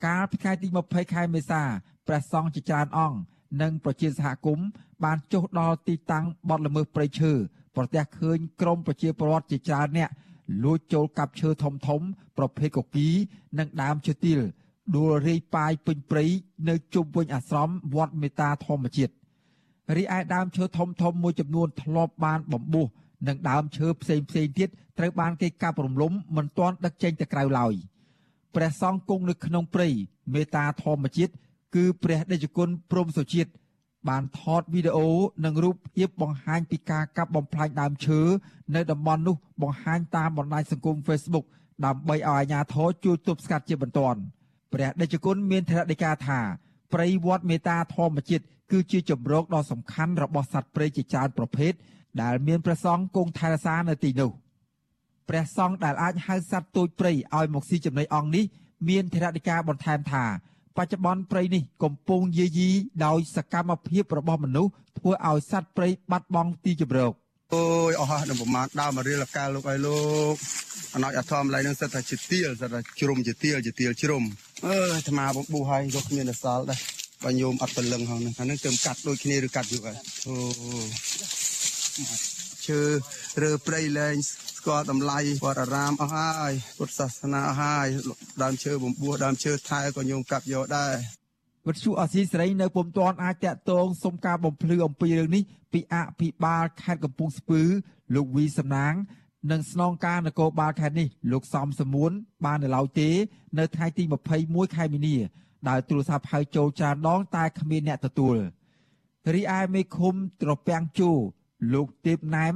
[0.06, 1.62] កាលពីថ្ងៃទី20ខែមេសា
[2.06, 3.18] ព្រះសង្ឃជាច្រើនអង្គ
[3.62, 4.66] និងប្រជាសហគមន៍
[5.04, 7.32] បានចុះដល់ទីតាំងបទល្មើសព្រៃឈើ
[7.76, 10.10] ប្រទះឃើញក្រុមប្រជាពលរដ្ឋជាច្រើនអ្នក
[10.64, 12.00] លួចចូលកាប់ឈើធំធំ
[12.38, 13.08] ប្រភេទកគី
[13.58, 14.40] និងដើមឈើទាល
[14.96, 16.24] ដួលរាយប៉ាយពេញព្រៃ
[16.68, 19.12] នៅជុំវិញអាស្រមវត្តមេតាធម្មជាតិ
[19.96, 22.86] រីឯដើមឈើធំធំមួយចំនួនធ្លាប់បានបំពុះ
[23.28, 27.74] និងដើមឈើផ្សេងផ្សេងទៀតត្រូវបានគេកាប់រំលំមិនទាន់ដឹកចេញទៅក្រៅឡើយ
[28.54, 29.88] ព្រះសង្ឃគង់នៅក្នុងព្រៃ
[30.34, 31.32] មេតាធម្មជាតិ
[31.74, 33.50] គឺព្រះដេចគុណព្រំសុជាតិ
[34.08, 35.08] បានថតវីដេអូ
[35.44, 38.20] និងរូបភាពបង្ហាញពីការកាប់បំផ្លាញដើមឈើ
[38.74, 41.44] នៅតំបន់នោះបង្ហាញតាមបណ្ដាញសង្គម Facebook
[41.84, 44.20] ដើម្បីឲ្យអាជ្ញាធរជួយទប់ស្កាត់ជាបន្ទាន់
[44.72, 46.40] ព្រះដេចគុណមានធរណីកាថា
[46.92, 51.72] ព្រៃវត្តមេតាធម្មជាតិគឺជាជំរកដ៏សំខាន់របស់សត្វព្រៃជាច្រើនប្រភេទ
[52.22, 54.30] ដែលមានព្រះសង្ឃគង់ថែរក្សានៅទីនោះ
[55.28, 58.44] ព្រះសង្ឃដែលអាចហៅសត្វទូចព្រៃឲ្យមកស៊ីចំណីអង្គនេះ
[58.88, 60.24] មានធរណីកាបន្ថែមថា
[60.76, 62.70] បច្ចុប្បន្នព្រៃនេះកំពុងយាយី
[63.06, 67.12] ដោយសកម្មភាពរបស់មនុស្សធ្វើឲ្យសត្វព្រៃបាត់បង់ទីជម្រក
[67.54, 70.00] អូយអស់នឹងប្រមាណដើមរៀលកាលលោកឲ្យលោ
[70.32, 70.34] ក
[70.94, 74.22] អណោចអធមឡៃនឹងសិតថាជាទៀលសិតថាជ្រុំជាទៀលជាទៀលជ្រុំ
[74.66, 76.78] អើអាត្មាបំប៊ូហើយយកគ្មានអសល់ដែរ
[77.24, 79.96] បើញោមអត់ពលឹងហ្នឹងអានឹងទៅកាត់ដូចគ្នាឬកាត់យូរហើយ
[80.26, 80.34] អូ
[82.66, 82.80] ឈើ
[83.42, 84.16] រើព្រៃលែង
[84.62, 87.86] ស្គាល់តម្លៃវត្តអារាមអស់ហើយពុទ្ធសាសនាអស់ហើយ
[88.42, 90.94] ដើមឈើបំពោះដើមឈើថែក៏ញោមកាប់យកដែរ
[91.66, 95.42] វិទ្យុអសីសេរីនៅពុំទាន់អាចតាក់ទងសុំការបំភ្លឺអំពីរឿងនេះ
[95.72, 97.62] ពីអភិបាលខេត្តកំពង់ស្ពឺ
[98.14, 98.94] លោកវីសំណាង
[99.50, 102.10] និងស្នងការនគរបាលខេត្តនេះលោកសំសមួន
[102.44, 103.10] បាននៅឡើយទេ
[103.58, 104.04] នៅថ្ងៃទី
[104.38, 105.16] 21ខែមីនា
[105.68, 108.36] ដោយទូរស័ព្ទហៅចូលចានដងតែគ្មានអ្នកទទួល
[109.34, 111.10] រីឯមេឃុំត្រពាំងជូ
[111.74, 112.54] លោកទេពណែម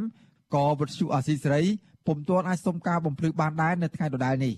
[0.54, 1.62] ក៏វិទ្យុអសីសេរី
[2.06, 4.54] ពុំទាន់អាចសុំការបំភ្លឺបានដែរនៅថ្ងៃដដែលនេះ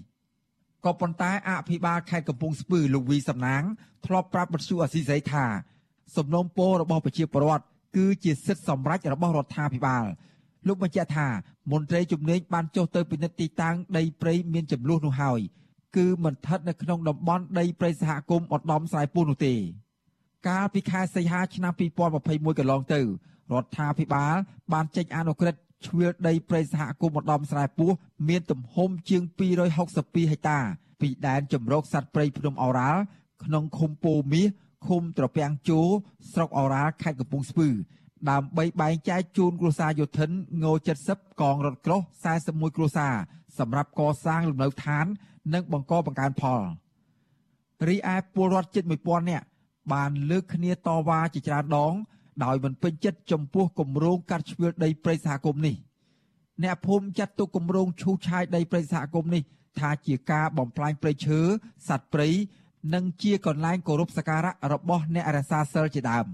[0.85, 3.63] ក៏ប៉ុន្តែអភិបាលខេត្តកំពង់ស្ពឺលោកវីសំណាង
[4.07, 5.45] ធ្លាប់ប្រាប់វិទ្យុអសីសេរីថា
[6.17, 7.65] សំណុំពររបស់ប្រជាពលរដ្ឋ
[7.97, 10.05] គឺជាសិទ្ធិសម្រេចរបស់រដ្ឋាភិបាល
[10.67, 11.29] លោកបញ្ជាក់ថា
[11.73, 15.41] មន្ត្រីជំនាញបានចុះទៅពិនិត្យទីតាំងដីព្រៃមានចំនួននោះហើយ
[15.97, 19.55] គឺមិនស្ថិតនៅក្នុងតំបន់ដីព្រៃសហគមន៍ឧត្តមស្រែពូនោះទេ
[20.49, 21.73] កាលពីខែសីហាឆ្នាំ
[22.17, 23.05] 2021កន្លងទៅរ
[23.63, 24.35] ដ្ឋាភិបាល
[24.73, 27.91] បានចេញអនុក្រឹត្យ ជ្រឿលដីព្រៃសហគមន៍ម្ដំស្រែពោះ
[28.29, 30.59] មានទំហំជាង262ហិកតា
[31.01, 33.01] ពីដែនជំរកសត្វព្រៃភ្នំអូរ៉ាល់
[33.45, 34.49] ក្នុងឃុំពោមាស
[34.87, 35.81] ឃុំត្រពាំងជោ
[36.33, 37.69] ស្រុកអូរ៉ាល់ខេត្តកំពង់ស្ពឺ
[38.31, 40.31] ដើម្បីបែងចែកជូនគ្រួសារយោធិន
[40.65, 40.67] ង
[41.05, 42.01] 70កងរថក្រោះ
[42.39, 43.15] 41គ្រួសារ
[43.59, 45.07] សម្រាប់កសាងលំនៅឋាន
[45.55, 46.61] និងបង្កបង្កើនផល
[47.89, 49.47] រីឯពលរដ្ឋជិត1000នាក់
[49.93, 51.93] បានលើកគ្នាតវ៉ាជាច្រើនដង
[52.45, 55.77] ដោយមិនពេញចិត្តចំពោះគម្រោងកាត់ជ្រឿលដីព្រៃសហគមន៍នេះ
[56.63, 59.43] អ្នកភូមិចាត់ទុកគម្រោងឈូសឆាយដីព្រៃសហគមន៍នេះ
[59.79, 61.41] ថាជាការបំផ្លាញព្រៃឈើ
[61.89, 62.29] សត្វព្រៃ
[62.95, 66.27] និងជាកន្លែងគោរពសក្ការៈរបស់អ្នករសាសិលជាដើម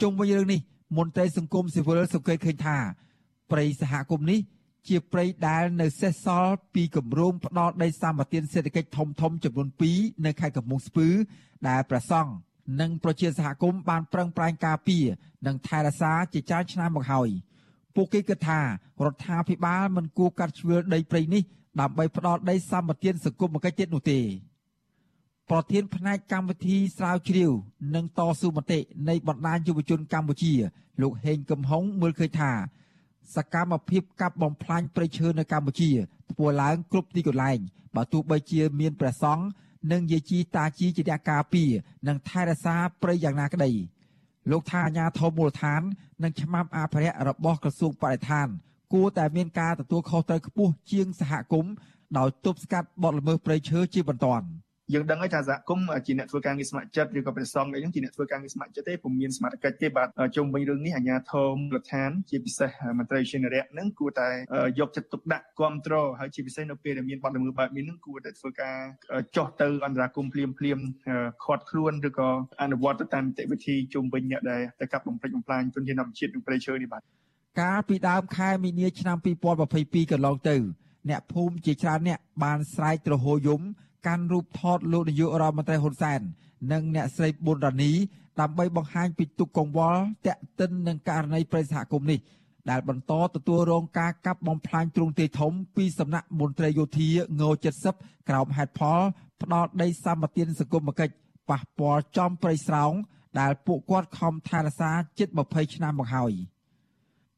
[0.00, 0.60] ជុំវិញរឿងនេះ
[0.96, 2.76] មន្ត្រីសង្គមស៊ីវិលសង្កេតឃើញថា
[3.50, 4.40] ព្រៃសហគមន៍នេះ
[4.88, 11.08] ជាព្រៃដែលនៅសេសសល់ពីគម្រោងផ្ដោតដីសម្បត្តិសេដ្ឋកិច្ចធំធំចំនួន2នៅខេត្តកំពង់ស្ពឺ
[11.68, 12.30] ដែលប្រសង់
[12.80, 15.04] និងប្រជាសហគមន៍បានប្រឹងប្រែងការពារ
[15.46, 17.28] និងថែរក្សាជាច្រើនឆ្នាំមកហើយ
[17.94, 18.64] ពួកគេគិតថារ
[19.12, 21.42] ដ្ឋាភិបាលមិនគួរកាត់ជ្រឿលដីព្រៃនេះ
[21.80, 24.20] ដើម្បីផ្ដោតដីសម្បត្តិសង្គមគិច្ចទៀតនោះទេ
[25.50, 27.50] ប្រធានផ្នែកកម្មវិធីស្រាវជ្រាវ
[27.94, 30.52] និងតស៊ូមតិនៃបណ្ដាញយុវជនកម្ពុជា
[31.02, 32.52] លោកហេងកំហុងមើលឃើញថា
[33.36, 35.90] សកម្មភាពកាប់បំផ្លាញព្រៃឈើនៅកម្ពុជា
[36.32, 37.58] ធ្វើឡើងគ្រប់ទីកន្លែង
[37.96, 39.44] បើទោះបីជាមានព្រះសង្ឃ
[39.92, 41.70] និងយាជីតាជីជាអ្នកការពារ
[42.08, 43.72] និងថែរក្សាព្រៃយ៉ាងណាក្តី
[44.50, 45.82] លោកថាអាញាធមមូលដ្ឋាន
[46.22, 48.48] និងឆ្មាំអភិរក្សរបស់ក្រសួងបរិស្ថាន
[48.92, 51.72] គួរតែមានការទទួលខុសត្រូវខ្ពស់ជាងសហគមន៍
[52.18, 54.46] ដោយទប់ស្កាត់បទល្មើសព្រៃឈើជាបន្ទាន់។
[54.94, 64.28] យើងដឹងហើយថាសហគមន៍ជាអ្នកធ្វើការងារស្ម័គ្រចិត្តឬក៏ព្រះសង្ឃអីហ្នឹងជាអ្នកធ្វើការងារស្ម័គ្រចិត្តទេពុំមានសមត្ថកិច្ចទេបាទជុំវិញរឿងនេះអាជ្ញាធរមូលដ្ឋានជាពិសេសមន្ត្រីជានរៈហ្នឹងគួរតែ
[64.78, 68.76] យកចិត្តទុកដាក់គ្រប់គ្រងហើយជាពិសេសនៅពេលដែលមានបទល្មើសបែបនេះហ្នឹងគួរតែធ្វើការ
[69.36, 70.78] ចោះទៅអន្តរាគមន៍ភ្លាមភ្លាម
[71.44, 72.28] ខាត់ខ្លួនឬក៏
[72.62, 77.02] អនុវត្តទៅតាមនីតិវិធីជុំវិញអ្នកដែលទៅកាប់បំផ្លិចបំផ្លាញទុនធានធម្មជាតិនិងព្រៃឈើនេះបាទ
[77.60, 79.16] កាលពីដើមខែមីនាឆ្នាំ
[79.64, 80.56] 2022កន្លងទៅ
[81.10, 83.62] អ្នកភូមិជាច្រើនអ្នកបានស្រែកទ្រហោយំ
[84.06, 86.20] កាន់រូបថតលោកនាយករដ្ឋមន្ត្រីហ៊ុនសែន
[86.72, 87.92] និងអ្នកស្រីប៊ុនរ៉ានី
[88.40, 92.20] ដើម្បីបង្ហាញពីទុកកង្វល់តាក់ទិននឹងករណីប្រិយសហគមន៍នេះ
[92.70, 97.08] ដែលបន្តទទួលរងការកាប់បំផ្លាញទ្រង់ទ្រាយធំពីសំណាក់មន្ត្រីយោធា
[97.40, 97.42] ង
[97.84, 99.00] 70ក្រោមហេតុផល
[99.42, 101.14] ផ្ដាល់ដីសម្បត្តិសង្គមគិច្ច
[101.50, 102.92] ប៉ះពាល់ចំព្រៃស្រោង
[103.40, 106.32] ដែលពួកគាត់ខំថែរក្សាជិត20ឆ្នាំមកហើយ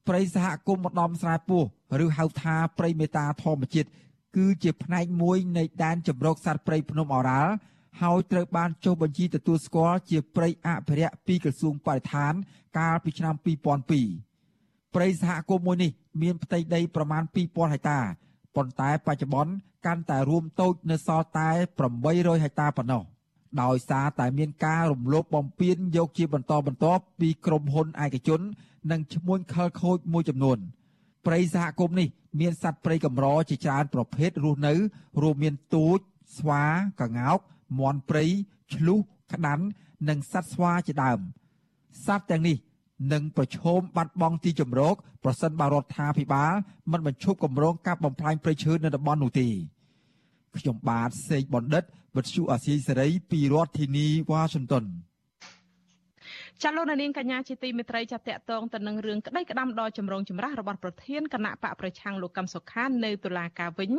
[0.09, 1.63] ព្រៃសហគមន៍ម្ដំស្រែពោះ
[2.05, 3.89] ឬហៅថាព្រៃមេតាធម្មជាតិ
[4.37, 7.53] គឺជាផ្នែកមួយនៃដែនជម្រកសត្វព្រៃភ្នំអូរ៉ាល់
[8.03, 12.33] ហើយត្រូវបានចុះបញ្ជីទទួលស្គាល់ជាព្រៃអភិរក្សពីក្រសួងបរិស្ថាន
[12.79, 13.35] កាលពីឆ្នាំ
[14.15, 15.91] 2002ព្រៃសហគមន៍មួយនេះ
[16.23, 17.99] មានផ្ទៃដីប្រមាណ2000ហិកតា
[18.57, 19.53] ប៉ុន្តែបច្ចុប្បន្ន
[19.87, 21.49] កាន់តែរួមតូចនៅសល់តែ
[21.97, 23.03] 800ហិកតាប៉ុណ្ណោះ
[23.63, 28.41] ដោយសារតែមានការរំលោភបំពានយកជាបន្តបន្ទាប់ពីក្រុមហ៊ុនឯកជន
[28.91, 30.59] និងឈ្មួញខលខូចមួយចំនួន
[31.27, 32.09] ព្រៃសហគមន៍នេះ
[32.41, 34.75] មានសត្វព្រៃកម្រជាច្រើនប្រភេទរស់នៅ
[35.23, 35.99] រួមមានទូច
[36.37, 36.65] ស្វា
[37.01, 37.39] កង្កោក
[37.79, 38.25] មាន់ព្រៃ
[38.75, 38.99] ឆ្លុះ
[39.33, 39.65] ក្តាន់
[40.09, 41.19] និងសត្វស្វាជាដើម
[42.07, 42.57] សត្វទាំងនេះ
[43.13, 44.95] នឹងប្រឈមបាត់បង់ទីជម្រក
[45.25, 46.55] ប្រសិនបើរដ្ឋាភិបាល
[46.93, 49.49] មិនបញ្ឈប់គម្រោងកាប់បំផ្លាញព្រៃឈើនៅតំបន់នោះទេ
[50.57, 51.85] ខ្ញុំបាទសេកបណ្ឌិត
[52.17, 54.85] វិទ្យុអាស៊ីសេរីពីរដ្ឋធានីវ៉ាស៊ីនតោន
[56.65, 63.93] ចាលោកនាងកញ្ញាជាទីមេត្រីចាតកតងទៅនឹងរឿងក្តីក្តាំដ៏ចម្រូងចម្រាសរបស់ប្រធានគណៈបកប្រឆាំងលោកកឹមសុខានៅតុលាការវិញ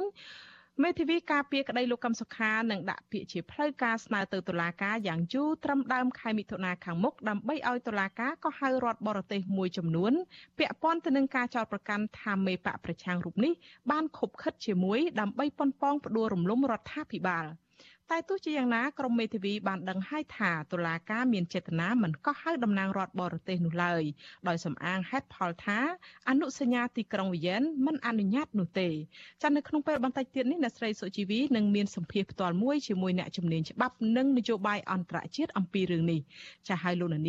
[0.84, 10.14] មេធាវីការពារក្តីលោកកឹមសុខានឹងដាក់ពាក្យជាផ្លូវការស្នើទៅតុលាការយ៉ាងយូរត្រឹមដើមខែមិថុនាខាងមុខដើម្បីឲ្យតុលាការក៏ហៅរដ្ឋបរទេសមួយចំនួន
[10.58, 13.54] ពាក់ព័ន្ធទៅនឹងការចោទប្រកាន់ថាមេបកប្រឆាំងរូបនេះ
[13.92, 17.46] បានខົບខិតជាមួយដើម្បីប៉ុនប៉ងផ្ដួលរំលំរដ្ឋាភិបាល។
[18.12, 24.04] តែទោះជាយ៉ាងណាក្រមមេធាវីបានដឹងហើយថាតុលាការមានចេតនាមិនកោះហៅតំណាងរដ្ឋបរទេសនោះឡើយ
[24.48, 25.80] ដោយសំអាងហេតុផលថា
[26.30, 28.90] អនុសញ្ញាទីក្រុងវីយ៉ែនមិនអនុញ្ញាតនោះទេ
[29.42, 36.20] ចានៅក្នុងពេលបន្តិចទៀតនេះអ្នកស្រីសុជីវីនឹងមានសម្ភារផ្ទាល់មួយជាមួយអ្នកជំនាញច្បាប់និងនយោបាយអន្តរជាតិអំពីរឿងនេះ
[36.68, 37.24] ចាហើយលោកនាង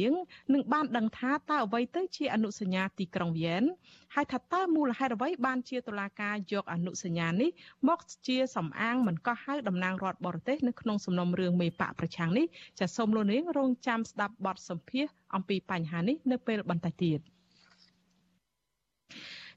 [0.52, 3.64] នឹងបានដឹងថាតើអ្វីទៅជាអនុសញ្ញាទីក្រុងវីយ៉ែន
[4.14, 7.50] ហើយថាតើមូលហេតុអ្វីបានជាតុលាការយកអនុសញ្ញានេះ
[7.88, 12.46] មកជាសំអាងមិនកោះហៅតំណាងរដ្ឋបរទេសនៅក្នុងសំណុំរឿងមេបកប្រឆាំងនេះ
[12.80, 17.20] ចាសូមលោកនាងរងចាំស្ដាប់បទសម្ភាសអំពីបញ្ហានេះនៅពេលបន្តិចទៀត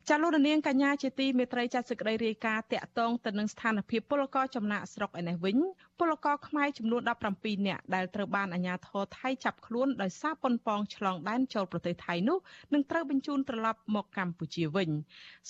[0.09, 5.57] ចាលោកនាងកញ្ញាជាទីមេត្រីចាសសេចក្តីរាយការណ៍តាក់ទងទៅនឹងស្ថានភាពពលករចំណាក់ស្រុកឯនេះវិញ
[5.99, 7.01] ពលករខ្មែរចំនួន
[7.33, 12.37] 17នាក់ដែលត្រូវបានអាជ្ញាធរថៃចាប់ខ្លួនដោយសារប៉ុនប៉ងឆ្លងដែនចូលប្រទេសថៃនោះ
[12.73, 14.89] នឹងត្រូវបញ្ជូនត្រឡប់មកកម្ពុជាវិញ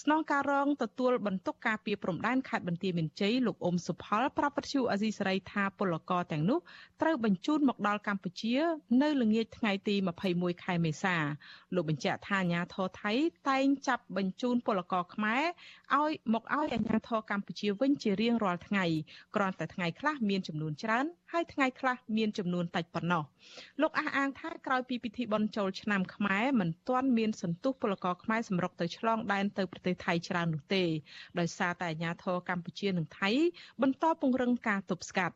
[0.01, 6.59] ស្នងការរងទទួលបន្ទុកការពីព្រំដែនខេត្តបន្ទាយមានជ័យលោកអ៊ុំសុផលប្រាប់ពទ្យុអាស៊ីសេរីថាពលករទាំងនោះ
[7.01, 8.55] ត្រូវបញ្ជូនមកដល់កម្ពុជា
[9.01, 9.95] នៅល្ងាចថ្ងៃទី
[10.29, 11.15] 21ខែមេសា
[11.75, 13.13] លោកបញ្ជាក់ថាអាជ្ញាធរថៃ
[13.49, 15.43] តែងចាប់បញ្ជូនពលករខ្មែរ
[15.95, 18.85] ឲ្យមកឲ្យអាជ្ញាធរកម្ពុជាវិញជារៀងរាល់ថ្ងៃ
[19.35, 23.23] គ្រាន់តែថ្ងៃខ្លះមានមានចំនួនច្រើនហើយថ្ងៃខ្លះមានចំនួនតិចប៉ុណ្ណោះ
[23.81, 30.83] លោកអះអាងថាក្រោយពីពិធីបុណ្យចូលឆ្នាំខ្មែរមិនទាន់មានសន្ទុះពលករខ្មែរសម្រុកទៅឆ្លងដែនទៅប្រទេសថៃច្រើននោះទេ
[31.39, 33.29] ដោយសារតែអាញាធរកម្ពុជានិងថៃ
[33.81, 35.35] បន្តពង្រឹងការទប់ស្កាត់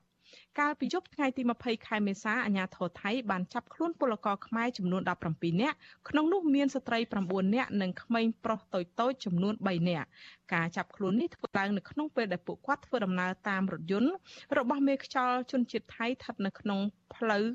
[0.60, 5.02] កាលពីយប់ថ្ងៃទី20ខែមេសាអាជ្ញាធរថៃបានចាប់ខ្លួនពលករខ្មែរចំនួន
[5.32, 5.78] 17នាក់
[6.10, 10.08] ក្នុងនោះមានស្ត្រី9នាក់និងក្មេងប្រុសតូចៗចំនួន3នាក់
[10.54, 14.12] ការចាប់ខ្លួននេះធ្វើឡើងនៅក្នុងពេលដែលពួកគាត់ធ្វើដំណើរតាមរថយន្ត
[14.58, 16.80] របស់មេខ្យល់ជនជាតិថៃស្ថិតនៅក្នុង
[17.16, 17.46] ផ្លូវ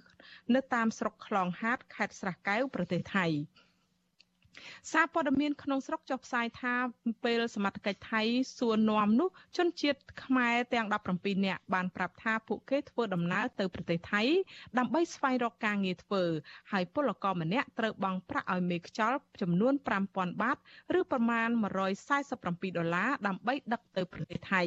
[0.55, 3.27] នៅតាមស្រុកខ្លងហាតខេត្តស្រះកែវប្រទេសថៃ
[4.93, 6.75] សារព័ត៌មានក្នុងស្រុកចុះផ្សាយថា
[7.25, 8.23] ពេលសមត្ថកិច្ចថៃ
[8.59, 10.87] សួរនាំនោះជនជាតិខ្មែរទាំង
[11.17, 14.23] 17នាក់បានប្រាប់ថាពួកគេធ្វើដំណើរទៅប្រទេសថៃ
[14.79, 16.23] ដើម្បីស្វែងរកការងារធ្វើ
[16.73, 19.75] ហើយពលករម្នាក់ត្រូវបង់ប្រាក់ឲ្យមេខ្យល់ចំនួន
[20.09, 20.57] 5000បាត
[20.99, 21.49] ឬប្រមាណ
[22.13, 24.63] 147ដុល្លារដើម្បីដឹកទៅប្រទេសថៃ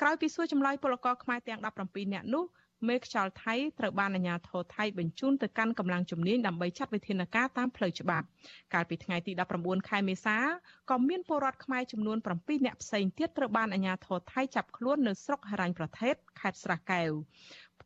[0.00, 2.44] ក្រោយពីសួរចម្លើយពលករខ្មែរទាំង17នាក់នោះ
[2.86, 8.26] មេខ្យល់ថៃត្រូវបានអាជ្ញាធរថៃបញ្ជូនទៅកាន់កម្លាំងជំនាញដើម្បីចាត់វិធានការតាមផ្លូវច្បាប់
[8.74, 10.36] កាលពីថ្ងៃទី19ខែមេសា
[10.90, 17.10] ក៏មានពលរដ្ឋខ្មែរចំនួន7នាក់ផ្សេងទៀតត្រូវបានអាជ្ញាធរថៃចាប់ខ្លួននៅស្រុកហរាញ់ប្រទេសខេត្តស្រះកែវ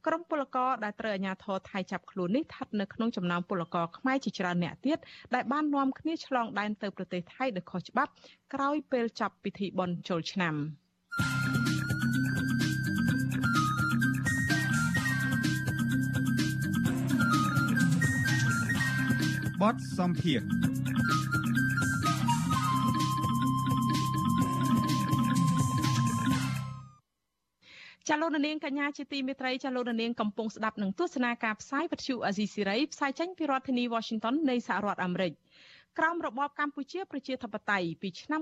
[0.07, 4.99] ក្រុមពលករដែលត្រូវអាជ្ញាធរថៃចាប់ខ្លួននេះស្ថិតនៅក្នុងចំណោមពលករខ្មែរជាច្រើនអ្នកទៀត
[5.35, 8.11] ដែលបាននាំគ្នាឆ្លងដែនទៅប្រទេសថៃដោយខុសច្បាប់
[8.55, 10.55] ក្រោយពេលចាប់ពិធីបុណ្យចូលឆ្នាំ។
[19.63, 20.41] បទសំភារ
[28.09, 35.33] ចាលោកនាងកញ្ញាជាទីមេត្រីចាលោកនាងកំពុងស្ដាប់នឹងទស្សនាការផ្សាយវិទ្យុអាស៊ីសេរីផ្សាយចេញពីរដ្ឋធានី Washington នៃសហរដ្ឋអាមេរិក
[35.99, 38.41] ក្រោមរបបកម្ពុជាប្រជាធិបតេយ្យពីឆ្នាំ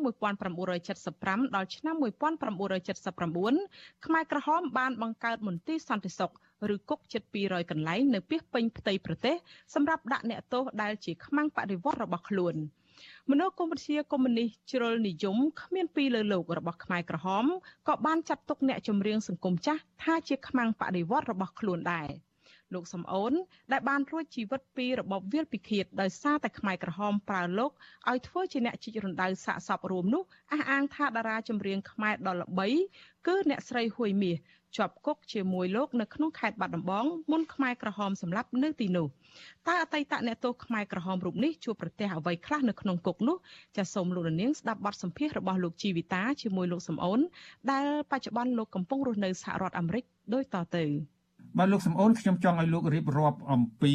[0.76, 6.32] 1975ដល់ឆ្នាំ1979ខ្មែរក្រហមបានបង្កើតមន្ទីរសន្តិសុខ
[6.74, 9.36] ឬគុកជិត200កន្លែងនៅពីពេញផ្ទៃប្រទេស
[9.74, 12.54] សម្រាប់ដាក់អ្នកទោសដែលជាខ្មាំងបដិវត្តរបស់ខ្លួន
[13.30, 17.44] មនោគមវិជ្ជាកុម្មុយនីសជ្រុលនិយមគ្មានពីរលើលោករបស់ខ្មែរក្រហម
[17.88, 22.10] ក៏បានចាត់ទុកអ្នកចម្រៀងសង្គមចាស់ថាជាខ្មាំងបដិវត្តរបស់ខ្លួនដែរ
[22.74, 23.32] លោកសំអូន
[23.72, 27.70] ដែលបានរួចជីវិតពីរបបវាលពិឃាតដោយសារតែខ្មែរក្រហមប្រើលោក
[28.10, 32.68] ឲ្យធ្វើជាអ្នកជីករណ្ដៅសាកសពរួមនោះអះអាងថាតារាចម្រៀងខ្មែរដ៏ល្បី
[33.26, 34.36] គឺអ្នកស្រីហួយមាស
[34.76, 39.06] ជាប់គុកជាមួយលោកនៅក្នុងខេត្តបាត់ដំបងមុនខ្មែរក្រហមសម្លាប់នៅទីនោះ
[39.68, 43.36] តើអតីតអ្នកទោសខ្មែរក្រហមរូបនេះជួបប្រទះអ្វីខ្លះនៅក្នុងគុកនោះ
[43.76, 47.20] ចាសសូមលោកនាងស្ដាប់បទសម្ភាសន៍របស់លោកជីវិតាជាមួយលោកសំអូន
[47.70, 50.04] ដែលបច្ចុប្បន្នលោកកំពុងរស់នៅសហរដ្ឋអាមេរិក
[50.34, 50.84] ដូចតទៅ
[51.58, 53.94] បាទលោកសំអូនខ្ញុំចង់ឲ្យលោករៀបរាប់អំពី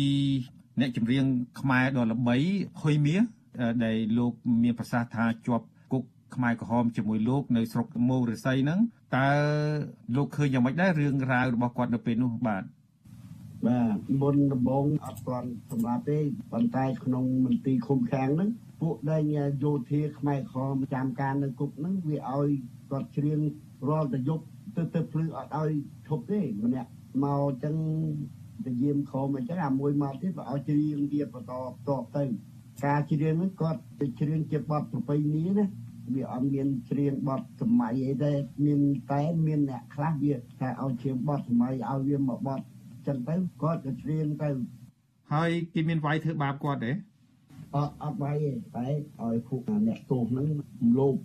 [0.79, 1.25] អ្នកចម្រៀង
[1.59, 2.35] ខ្មែរដ៏ល្បី
[2.81, 3.15] ហ៊ុយមៀ
[3.85, 4.31] ដែលលោក
[4.63, 5.74] មានប្រសាសន៍ថាជាប់គុក
[6.35, 8.79] ខ្មែរក្រហមជាមួយលោកនៅស្រុកមោរិស័យហ្នឹង
[9.15, 9.29] តើ
[10.15, 12.63] លោកឃើញយ៉ាងម៉េចដែររឿងរ៉ាវរបស់គាត់នៅពេលនោះបាទ
[13.67, 16.19] បាទមុនដំបូងអត់ទាន់សម្រាប់ទេ
[16.51, 18.49] ប៉ុន្តែក្នុងមន្ទីរឃុំខាំងហ្នឹង
[18.81, 19.21] ពួកដែល
[19.63, 22.49] យោធាខ្មែរក្រហមចាំការនៅគុកហ្នឹងវាឲ្យ
[22.91, 23.39] គាត់ច្រៀង
[23.89, 24.43] រាល់តែយប់
[24.75, 25.71] ទៅទៅភ្លឺអត់ឲ្យ
[26.07, 26.89] ឈប់ទេម្នាក់
[27.23, 27.75] មកអញ្ចឹង
[28.65, 31.53] ទៅយាមក្រុមអញ្ចឹងអាមួយមកទៀតបើឲ្យច្រៀងវាបន្ត
[31.89, 32.23] តបទៅ
[32.85, 35.65] ការច្រៀងហ្នឹងគាត់ទៅច្រៀងជាបទប្រពៃណីណា
[36.13, 38.31] វាអត់មានច្រៀងបទសម័យអីទេ
[38.65, 38.79] មាន
[39.11, 42.59] តែមានអ្នកខ្លះវាតែឲ្យច្រៀងបទសម័យឲ្យវាមកបទ
[43.07, 44.49] ចឹងទៅគាត់ក៏ច្រៀងទៅ
[45.33, 46.91] ហើយគេមានវាយធ្វើបាបគាត់ទេ
[47.75, 48.87] អត់អត់វាយទេតែ
[49.23, 50.47] ឲ្យពួកអ្នកទោសហ្នឹង
[50.97, 51.15] លោក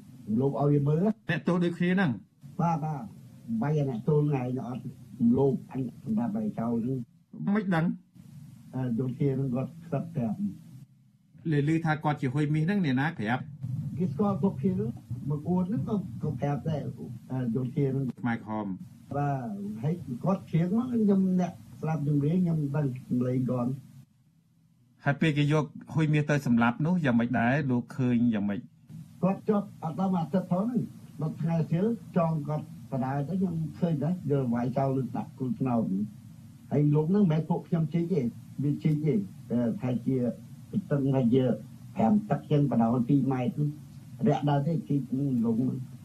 [0.40, 2.10] លោកឲ្យវាមើលអ្នកទោសដូចគ្នាហ្នឹង
[2.60, 3.02] បាទបាទ
[3.62, 4.82] វាយអ្នកទោសហ្នឹងឯងអត់
[5.38, 6.98] លោកអញសម្រាប់ឲ្យចោលហ្នឹង
[7.54, 7.86] មិនដឹង
[8.74, 10.38] អឺយោធានឹងគាត់ខ្សឹបប្រាប់
[11.50, 13.42] លើលឺថាគាត់ជាហ៊ុយមីសហ្នឹងអ្នកណាប្រាប់
[14.00, 14.70] គេស្គាល់ពួកគេ
[15.30, 16.82] មកអួតហ្នឹងក៏ក៏ប្រាប់ដែរ
[17.54, 18.66] យោធានឹងខ្មែរក្រហម
[19.16, 19.46] បាទ
[19.82, 19.94] ហើយ
[20.24, 23.70] គាត់ជ្រៀងមកខ្ញុំអ្នកស្លាប់ជំរាញខ្ញុំដឹងសម្លេងគាត់
[25.04, 28.60] ហើយពេលគេយកហ៊ុយមាសទៅសម្លាប់នោះយ៉ាងម៉េចដែរលោកឃើញយ៉ាងម៉េច
[29.22, 30.82] គាត់ជាប់អត់ដល់មួយអាទិត្យផងហ្នឹង
[31.22, 31.86] ដល់ថ្ងៃទៀត
[32.16, 35.84] ចង់គាត់បដាទៅខ្ញុំឃើញដែរយកវាយចោលលើដាក់គូថ្នោត
[36.70, 38.20] ហើយលោកហ្នឹងមិនមែនពួកខ្ញុំជីកទេ
[38.62, 40.18] វាជីកទេតែជា
[40.90, 41.44] តឹងថាជា
[41.98, 43.62] 5ទឹកចឹងបដោ2ម៉ែត្រ
[44.28, 45.02] រាក់ដល់ទេជីក
[45.44, 45.56] លោក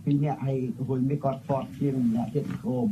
[0.03, 0.57] ពីរនាក់ហើយ
[0.87, 2.89] ហ៊ុយមីគាត់ផត់ជាងអ្នកទៀតក្រុម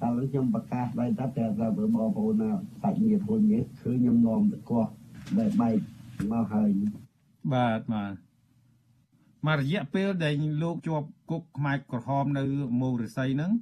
[0.00, 2.50] តែខ្ញុំប្រកាសដែរតែតែបងប្អូនណា
[2.82, 4.84] សាច់ញាតិហ៊ុយមីឃើញខ្ញុំនាំទៅកោះ
[5.38, 5.76] ដែលបែក
[6.32, 6.68] មកហើយ
[7.52, 8.12] បាទបាទ
[9.46, 12.44] មករយៈពេលដែលលោកជាប់គុកខ្មែរក្រហមនៅ
[12.80, 13.52] មូរិស័យហ្នឹង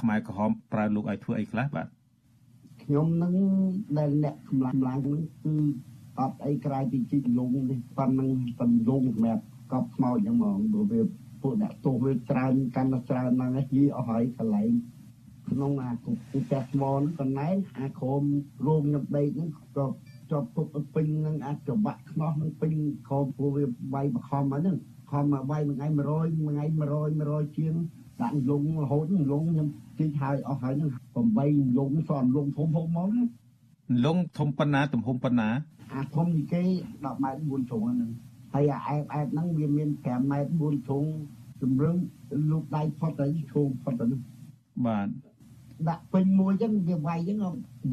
[0.00, 1.88] ខ្មែរក្រហមប្រើលោកឲ្យធ្វើអីខ្លះបាទ
[2.82, 3.34] ខ្ញុំនឹង
[3.98, 5.54] ដែលអ្នកកម្លាំងឡើងហ្នឹងគឺ
[6.20, 11.00] អត់អីក្រៅពីជីកលងនេះប៉ុណ្ណឹងប៉ុណ្ណឹងសម្រាប់ កប់ខ្មោចហ្នឹងហ្មងព្រោះវា
[11.42, 14.70] ពួកអ្នកទោសវាច្រើនកាន់តែច្រើនហ្នឹងយីអស់ហើយកន្លែង
[15.50, 18.22] ក្នុងអាគុកផ្ទះថ្មហ្នឹងកន្លែងអាក្រុម
[18.66, 19.86] រោងខ្ញុំដេកហ្នឹងក៏
[20.30, 22.72] ជាប់គុកពេញនឹងអាចច្របាក់ខ្នោះនឹងពេញ
[23.08, 23.64] ក្រុមព្រោះវា
[23.94, 24.76] វាយបខំហ្នឹង
[25.10, 27.74] ខំមកវាយមួយថ្ងៃ100មួយថ្ងៃ100 100ជាង
[28.20, 29.68] ដាក់លងរហូតលងខ្ញុំ
[29.98, 30.90] ជិះហើយអស់ហើយនឹង
[31.34, 33.24] 8លងសនលងធំធំមកណា
[34.04, 35.48] លងធំប៉ុណ្ណាទំហំប៉ុណ្ណា
[35.92, 38.10] អាធំនេះគេ10ម៉ែត្រ4ជ្រុងហ្នឹង
[38.54, 41.04] ហើយអាអែបអែបហ្នឹងវាមាន5ម៉ែត្រ4ជ្រុង
[41.62, 41.96] ជំរឹង
[42.50, 44.06] លូកដៃផុតទៅឈោងផុតទៅ
[44.86, 45.08] បាទ
[45.88, 47.38] ដាក់ពេញមួយចឹងវាវាយចឹង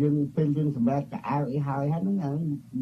[0.02, 2.32] យើងពេលយើងសម្រាប់កៅអៅអីហើយហើយហ្នឹងអា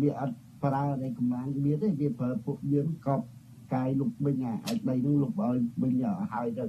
[0.01, 3.25] វាអត់ប្រើនៃកម្លាំងវាទេវាប្រើពួកយើងកប់
[3.73, 5.93] កាយលុបវិញអាឲ្យដីហ្នឹងលុបឲ្យវិញ
[6.33, 6.65] ហើយទៅ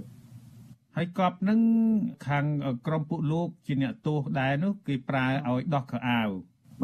[0.96, 1.61] ហើយកប់នឹង
[2.26, 2.44] ខាង
[2.86, 6.28] ក្រុមពួកលោកជាអ្នកទោសដែរនោះគេប្រើឲ្យដោះខោអាវ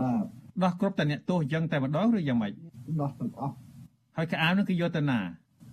[0.01, 0.25] បាទ
[0.62, 2.53] ដោះគ្រប់តែអ្នកទោសអញ្ចឹងតែម្ដងឬយ៉ាងម៉េច
[3.01, 3.55] ដោះទាំងអស់
[4.17, 5.19] ហើយខោអាវនោះគេយកទៅណា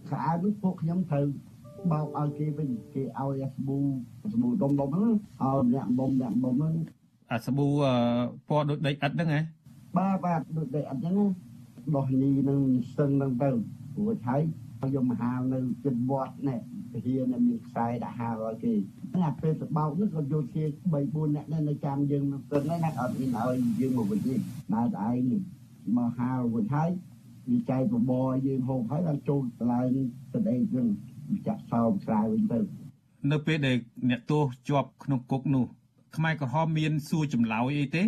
[0.10, 1.26] ខោអាវនោះពួកខ្ញុំត្រូវ
[1.92, 3.78] បោកឲ្យគេវិញគេឲ្យអាស្ប៊ូ
[4.34, 6.74] ស្ប៊ូដុំដុំហ្នឹងឲ្យអ្នកបំអ្នកបំហ្នឹង
[7.32, 7.94] អាសាប៊ូអឺ
[8.50, 9.42] ពណ៌ដូចដីឥដ្ឋហ្នឹងហ៎
[9.98, 11.26] បាទបាទដូចតែអត់ចឹងណា
[11.96, 12.60] ដោះញីនឹង
[12.92, 13.50] ស្ទឹងហ្នឹងទៅ
[13.98, 14.42] រួចហើយ
[14.96, 16.60] យកមកហាលនៅជិតវត្តនេះ
[16.94, 18.74] ទាហានមានខ្សែដាក់ហាលឲ្យគេ
[19.22, 24.36] ណាពេលទៅបោកនេះក៏យកគេ3 4នាក់នៅចាំយើងនឹងស្ទឹងហ្នឹងណាអត់មានឲ្យយើងមកវិញទេ
[24.74, 25.42] ដើរតែឯងនេះ
[25.98, 26.90] មកហាលរួចហើយ
[27.52, 29.88] វាចែកបបរយើងហូបហើយដល់ចូលកន្លែង
[30.34, 30.88] ទៅអីហ្នឹង
[31.48, 32.60] ចាក់សោមស្រាយវិញទៅ
[33.32, 33.78] នៅពេលដែល
[34.10, 35.66] អ្នកទោសជាប់ក្នុងគុកនោះ
[36.16, 38.04] ខ្មែរក្រហមមានសួរចម្លើយអីទេ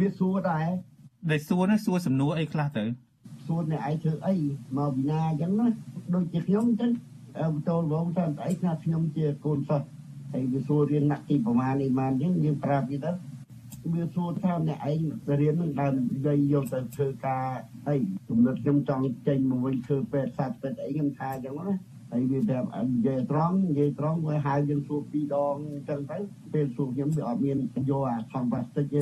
[0.00, 0.68] វាសួរដែរ
[1.30, 2.84] ដែលសួរនោះសួរសំណួរអីខ្លះទៅ
[3.46, 4.34] សួរអ្នកឯងធ្វើអី
[4.78, 5.66] មកពីណាអញ្ចឹងណា
[6.14, 6.90] ដូចជាខ្ញុំអញ្ចឹង
[7.38, 9.88] អឺបន្ទោលបងថាអីថាខ្ញុំជាកូនសិស្ស
[10.32, 13.10] ហើយវាសួររៀនណាក់ទីប្រមាណនេះម៉ានអញ្ចឹងយើងប្រាប់វាទៅ
[13.90, 15.00] វាសួរថាអ្នកឯង
[15.40, 17.46] រៀននឹងដើមនិយាយយកទៅធ្វើការ
[17.88, 17.96] អី
[18.28, 21.76] គំនិតខ្ញុំចង់ចេញមកវិញធ្វើពេទ្យសាស្ត្រពេទ្យអីខ្ញុំថាអញ្ចឹងណា
[22.10, 26.18] ហើយវាប្រាប់និយាយត្រង់និយាយត្រង់វាហៅយើងសួរពីរដងអញ្ចឹងទៅ
[26.52, 27.58] ពេលសួរខ្ញុំវាអត់មាន
[27.90, 29.00] យកអាថងផ្លាស្ទិកទេ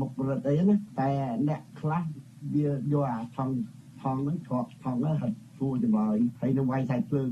[0.00, 1.10] មុខរត់អីណាតែ
[1.48, 2.02] អ្នកខ្លះ
[2.54, 3.50] វាយកអាថង
[4.02, 7.30] ថងហ្នឹងច្រកថងហ្នឹងហិតសួរចម្លើយហើយនឹងវាយសាច់ភ្លើង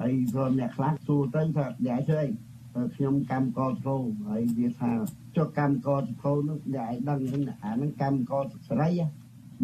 [0.00, 2.28] ហើយក៏អ្នកខ្លះសួរទៅថាអ្នកធ្វើអី
[2.94, 3.96] ខ្ញុំកម្មកតធ្រោ
[4.28, 4.92] ហើយវាថា
[5.36, 8.88] ចុះកម្មកតធ្រោនោះអ្នកឯងដឹងហ្នឹងអាហ្នឹងកម្មកតស្រី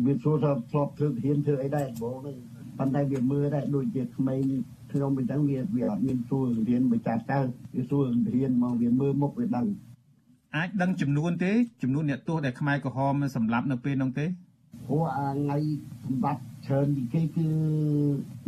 [0.05, 2.37] វាសួរថាធ្លាប់ធ្វើហ៊ានធ្វើអីដែរបងហ្នឹង
[2.79, 4.41] ប៉ុន្តែវាមើលដែរដូចជាក្មេង
[4.93, 7.41] ខ្ញុំមិនដឹងវាវាអត់មានសួររៀនមួយចាស់តើ
[7.75, 8.05] វាសួរ
[8.35, 9.67] រៀនមកវាមើលមុខវាដឹង
[10.57, 11.53] អាចដឹងចំនួនទេ
[11.83, 15.57] ចំនួនអ្នកទោសដែលខ្មែរក្រហមសម្លាប់នៅពេលនោះទេព្រោះអាថ្ងៃ
[16.05, 17.49] សម្បត្តិ ច្រើនពីគេគឺ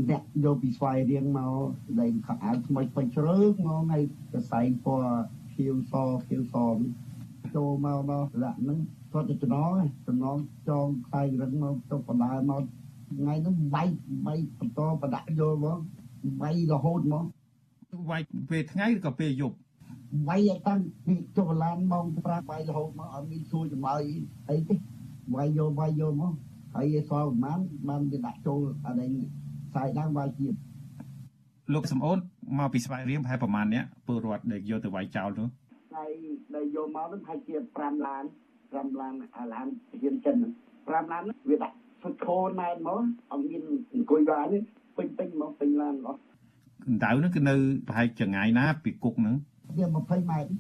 [0.09, 1.57] អ្នកយកពីស្វាយរៀងមក
[2.01, 3.99] ដែលខោអាវថ្មីពេញជ្រើកមកថ្ងៃ
[4.33, 5.17] កសែងពណ៌
[5.55, 5.95] ខៀវស
[6.29, 6.57] ខៀវស
[7.55, 8.79] ចូលមកមកលាក់ហ្នឹង
[9.13, 9.73] គាត់ទៅចំណង
[10.07, 10.37] ចំណង
[10.69, 12.63] ចងខ្សែរឹងមកទៅបណ្ដាមក
[13.19, 13.89] ថ្ងៃហ្នឹងវាយ
[14.27, 15.79] វាយបន្តបដាក់យកមក
[16.43, 17.25] វាយរហូតមក
[18.11, 19.57] វាយពេលថ្ងៃឬក៏ពេលយប់
[20.29, 24.03] វាយឲ្យតាំងពីចុះឡានម៉ោង5វាយរហូតមកអត់មានសួរចម្លើយ
[24.49, 24.75] អីទេ
[25.35, 26.35] វាយយកវាយយកមក
[26.77, 29.07] ហើយឯសល់ប្រហែលបានគេដាក់ចូលអី
[29.71, 30.55] ខ្សែដើមវាយទៀត
[31.75, 32.19] លោកសំអូន
[32.59, 35.49] មកពីស្វាយរៀងប្រហែលប្រហែលអ្នកពលរដ្ឋដែលយកទៅវាយចោលនោះ
[35.95, 36.13] ហើយ
[36.55, 38.25] ដែលយកមកហ្នឹងហើយជា5ឡាន
[38.63, 39.67] 5ឡានអាឡាន
[40.01, 40.37] ហ៊ានចិន
[40.75, 43.63] 5ឡានវាដាក់សុខោណែនមកអត់មាន
[43.95, 44.59] អង្គុយឡានទេ
[44.97, 46.19] ពេញពេញមកពេញឡានអស់
[46.85, 47.55] កម្ដៅនោះគឺនៅ
[47.89, 49.35] ប្រហែលចង្ងាយណាពីគុកហ្នឹង
[49.79, 50.51] វា20ម៉ែត្រ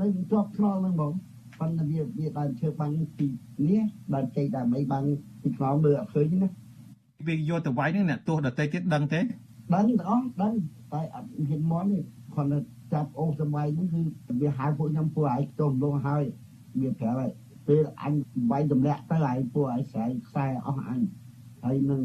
[0.00, 1.12] នៅជាប់ថ្នល់ហ្នឹងបង
[1.58, 3.26] ប៉ុន្តែវាវាដើរឈើបាំងពី
[3.68, 3.82] នេះ
[4.14, 5.04] ដើរចេញដើម្បីបាំង
[5.42, 6.48] ពីថ្នល់មើលអត់ឃើញណា
[7.28, 9.20] វាយកទៅវាយហ្នឹងអ្នកទោសដតីទៀតដឹងទេ
[9.74, 10.52] ដឹងទាំងអស់ដឹង
[10.92, 12.00] តែអត់ហ៊ានមន់ទេ
[12.34, 12.58] គាត់ទៅ
[12.92, 14.00] ចាប់អូសសម័យហ្នឹងគឺ
[14.42, 16.22] វាហៅពួកខ្ញុំពួកឯងចុះលងហើយ
[16.80, 17.30] វាប្រាប់ហើយ
[17.66, 18.14] ពេលអញ
[18.50, 21.00] វាយទម្លាក់ទៅឯងពួកឯងស្រែកខ្សែអស់អញ
[21.64, 22.00] ហើយនឹង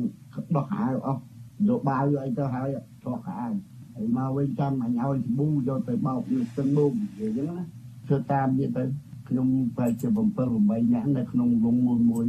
[0.56, 1.22] ដោះអាវអស់
[1.68, 2.70] យកបាវអីទៅហើយ
[3.04, 3.52] ថកអាវ
[3.96, 7.66] ហើយមកវិញចាំអញឲ្យស្ប៊ូយកទៅបោកនៅស្ទឹងមុំនិយាយអញ្ចឹងណា
[8.08, 8.84] ធ្វើតាមនេះទៅ
[9.30, 10.18] ខ្ញុំបែរជា7
[10.56, 12.26] 8នាក់នៅក្នុងវងមួយមួយ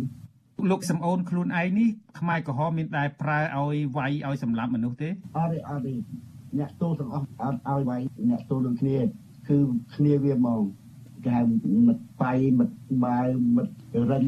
[0.70, 1.88] លោកសំអូនខ្លួនឯងនេះ
[2.18, 5.92] ខ្មែរក្រហមមានដែរប្រើឲ្យវាយឲ្យសម្លាប់មនុស្សទេអត់ទេអត់ទេ
[6.58, 8.98] អ្នកទោសទាំងអស់អត់ឲ្យវាយអ្នកទោសដូចគ្នា
[9.48, 9.56] គឺ
[9.96, 10.62] គ្នាវាហ្មង
[11.24, 11.42] គេហៅ
[11.88, 13.26] មិត្តបៃមិត្តបាវ
[13.56, 13.74] មិត្ត
[14.10, 14.26] រិន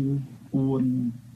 [0.55, 0.83] អួន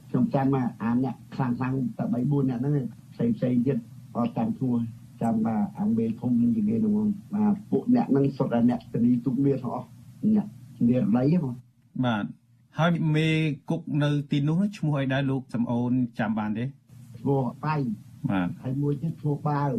[0.09, 3.77] ខ្ញុំចាំមកអាអ្នកខ្លាំងខ្លាំងតែ3 4អ្នកហ្នឹងផ្សេងផ្សេងទៀត
[4.15, 4.71] អត់តាមទួ
[5.21, 6.93] ចាំថាអាមេធំនឹងជាគេហ្នឹង
[7.33, 9.87] បាទពួកអ្នកហ្នឹងសុទ្ធតែអ្នកតនីទុកមានទាំងអស់
[10.35, 10.47] អ្នក
[10.87, 11.53] និរដីហ្មង
[12.05, 12.25] បាទ
[12.79, 13.27] ហើយមេ
[13.69, 16.65] គុកនៅទីនោះឈ្មោះអីដែរលោកសំអូនចាំបានទេ
[17.19, 17.75] ឈ្មោះបៃ
[18.29, 19.69] បាទហើយមួយទៀតឈ្មោះបាវ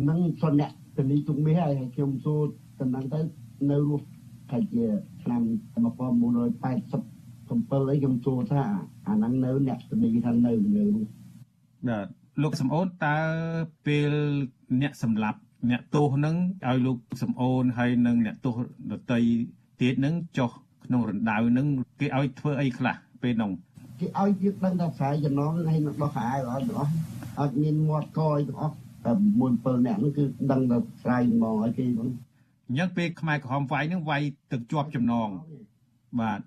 [0.00, 2.40] ហ្នឹងសុទ្ធអ្នកតនីទុកមានហើយខ្ញុំសួរ
[2.80, 3.20] តំណឹងទៅ
[3.70, 4.06] នៅរស់
[4.50, 4.84] តែជា
[5.22, 5.42] ឆ្នាំ
[5.74, 8.62] 1987អីខ្ញុំសួរថា
[9.08, 11.10] អាហ្នឹងនៅអ្នកតនីថានៅនៅរស់
[11.88, 12.06] បាទ
[12.42, 13.16] លោកសំអូនតើ
[13.86, 14.12] ពេល
[14.82, 15.38] អ្នកសម្លាប់
[15.70, 16.36] អ្នកទោសហ្នឹង
[16.68, 18.54] ឲ្យលោកសំអូនហើយនឹងអ្នកទោស
[18.92, 19.20] ដតី
[19.82, 20.50] ទៀតហ្នឹងចុះ
[20.84, 21.66] ក្នុងរណ្ដៅហ្នឹង
[22.00, 23.50] គេឲ្យធ្វើអីខ្លះពេលហ្នឹង
[24.00, 26.92] គេឲ្យយើងដឹងថាខ្សែចំណងហើយនឹងដោះខោអាវឲ្យទាំងអស់
[27.40, 28.74] អត់មានមាត់កអីទាំងអស់
[29.06, 32.08] តែមួយ7នាក់ហ្នឹងគឺដឹងតែស្រ័យហ្មងឲ្យគេហ្នឹង
[32.68, 34.22] អញ្ចឹងពេលខ្មែរក្រហមវាយហ្នឹងវាយ
[34.52, 35.28] ទឹកជាប់ចំណង
[36.20, 36.40] បាទ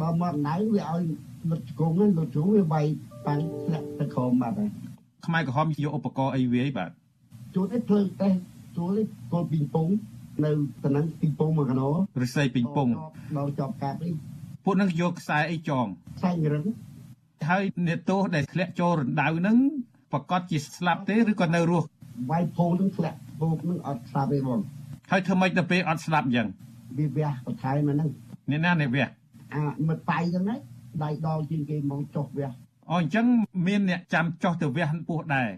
[0.00, 1.02] បើមកណៅវាឲ្យ
[1.50, 2.86] លុតគង់ហ្នឹងលុតជុំវាវាយ
[3.26, 4.70] ប៉ាំងធ្លាក់ទៅក្រោមបាត់ហើយ
[5.26, 6.90] ខ្មែរក្រហមយកឧបករណ៍អីវាយបាទ
[7.54, 8.32] ជួនឯភ្លើងតេះ
[8.76, 9.02] ជួនឯ
[9.32, 9.88] គល់ពីងពង
[10.44, 10.50] នៅ
[10.84, 11.88] តំណែងពីងពងមកកណោ
[12.22, 12.88] រិស័យពីងពង
[13.36, 14.10] ដល់ជាប់កាប់អី
[14.64, 15.86] ពួកនឹងយកខ្សែអីចង
[16.18, 16.64] ខ្សែរឹង
[17.48, 19.56] ហើយអ្នកទោសដែលធ្លាក់ចូលរណ្ដៅហ្នឹង
[20.12, 21.86] ប្រកាសជាស្លាប់ទេឬក៏នៅរស់
[22.30, 24.60] វាយភោនឹងធ្លាក់ភោនឹងអត់ស្លាប់ទេបង
[25.10, 26.48] ហើយធ្វើម៉េចទៅពេលអត់ស្លាប់អញ្ចឹង
[26.98, 28.08] វាវះបន្ថែមហ្នឹង
[28.50, 29.06] អ្នកណាអ្នកវះ
[29.54, 30.56] អាមិត្តបាយហ្នឹងណា
[31.04, 32.50] ដៃដល់ជាងគេមកចុះវះ
[32.90, 33.26] អូអញ្ចឹង
[33.66, 35.48] មានអ្នកចាំចុះទៅវះពោះដែរ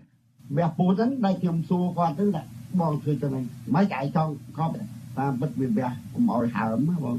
[0.57, 2.43] វះពោះហ្នឹងដៃខ្ញុំសួរគាត់ទៅថា
[2.81, 4.73] បងធ្វើចឹងហ្នឹងមិនឯងចង់កប់
[5.19, 7.17] តាមពិតវាវះកុំឲ្យហើមបង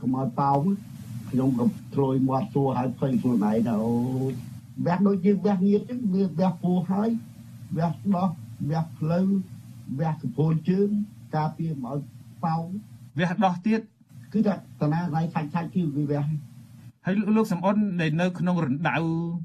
[0.00, 0.62] កុំឲ្យប៉ោម
[1.30, 3.94] ខ្ញុំក៏ធ្លុយមាត់សួរឲ្យភ័យខ្លួនឯងទៅអូ
[4.86, 7.08] វះដូចយើងវះងៀតចឹងវាវះពោះហើយ
[7.76, 8.28] វះដោះ
[8.70, 9.26] វះផ្លូវ
[10.00, 10.88] វះកពូលជើង
[11.36, 12.02] ការពារមកឲ្យ
[12.44, 12.62] ប៉ោង
[13.18, 13.80] វះដោះទៀត
[14.32, 16.22] គឺថាតាណាដៃឆាច់ឆាច់គឺវាវះ
[17.04, 18.96] ហើយលោកសំអនដែលនៅក្នុងរណ្ដៅ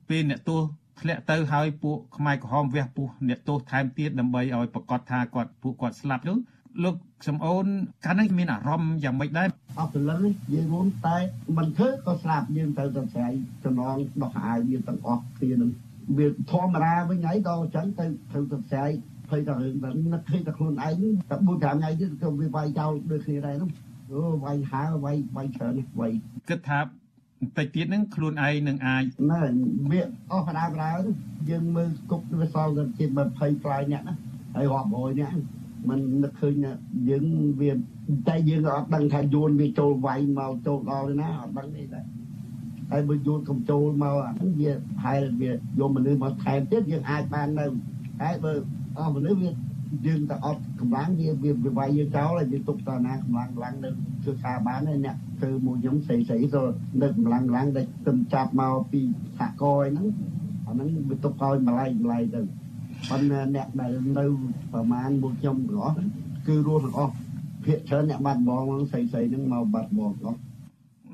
[0.10, 0.62] ពេលអ្នកទោស
[1.02, 6.38] ធ្លាក់ទៅហើយពួកខ្មែរក្រហមវះពោះអ្នកទោសថែមទៀតដើម្បីឲ្យប្រកាសថាគាត់ពួកគាត់ស្លាប់នោះ
[6.84, 6.96] លោក
[7.28, 7.66] សំអូន
[8.06, 9.48] កាលនេះមានអារម្មណ៍យ៉ាងម៉េចដែរ
[9.80, 10.22] អត់ព្រលឹង
[10.54, 11.18] យើងរួមតែ
[11.58, 13.34] មិនធ្វើក៏ស្លាប់យើងត្រូវតែស្រ័យ
[13.64, 15.72] ចំណងដោះអាយយើងទាំងអស់គ្នានឹង
[16.18, 18.92] វាធម្មតាវិញហើយដល់អញ្ចឹងទៅត្រូវតែស្រ័យ
[19.30, 20.98] ភ័យតែរឿងតែនឹកឃើញតែខ្លួនឯង
[21.30, 23.70] តែ4 5ថ្ងៃទៀតក៏វាវាយចោលដូចគ្នាដែរនោះ
[24.12, 26.12] អូវាយហើវាយវាយច្រើនវាយ
[26.50, 26.80] គិតថា
[27.40, 29.42] បន្តិចទៀតហ្នឹងខ្លួនឯងនឹងអាចណែ
[29.92, 30.92] វាអស់បដាបដា
[31.50, 34.16] យើងមើលគុកវាសល់ទៅជា20ផ្លាយអ្នកណា
[34.56, 35.32] ហើយរាប់រយអ្នក
[35.90, 36.54] มันនឹកឃើញ
[37.10, 37.26] យើង
[37.62, 37.72] វា
[38.28, 42.02] តែយើងអត់ដឹងថាយួនវាចូលវាយមកចូលដល់ណាអត់ដឹងទេតែ
[42.92, 44.72] ហើយបើយួនកំចូលមកអាហ្នឹងវា
[45.04, 47.66] ហែលវាយកមនុស្សមកថែមទៀតយើងអាចបាននៅ
[48.22, 48.54] ហើយបើ
[48.98, 49.50] អស់មនុស្សវា
[50.06, 53.90] យើងទៅអត់កម្លាំងវាវាវាវាយយើងចោលហើយយើងទុកតណាកម្លាំងកម្លាំងនៅ
[54.24, 56.62] ធ្វើការបានហើយអ្នកធ្វើមួយខ្ញុំស្រីស្រីទៅ
[57.02, 59.02] នៅកម្លាំងកម្លាំងដែលទឹមចាប់មកពី
[59.40, 60.08] សហគរហ្នឹង
[60.68, 62.42] អាហ្នឹងវាទុកឲ្យម្លាយម្លាយទៅ
[63.10, 64.26] ប៉ុន្តែអ្នកដែលនៅ
[64.74, 65.96] ប្រមាណមួយខ្ញុំទាំងអស់
[66.48, 67.14] គឺរស់ទាំងអស់
[67.66, 70.40] ភាកច្រើនអ្នកបាត់បងហ្នឹងស្រីស្រីហ្នឹងមកបាត់បងអស់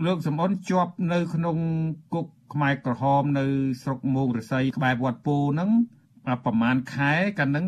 [0.05, 1.57] លោកសំអនជាប់នៅក្នុង
[2.13, 3.45] គុកខ្មែរក្រហមនៅ
[3.81, 5.69] ស្រុកមោងរស័យក្បែរវត្តពូហ្នឹង
[6.45, 7.65] ប្រហែលខែកាលហ្នឹង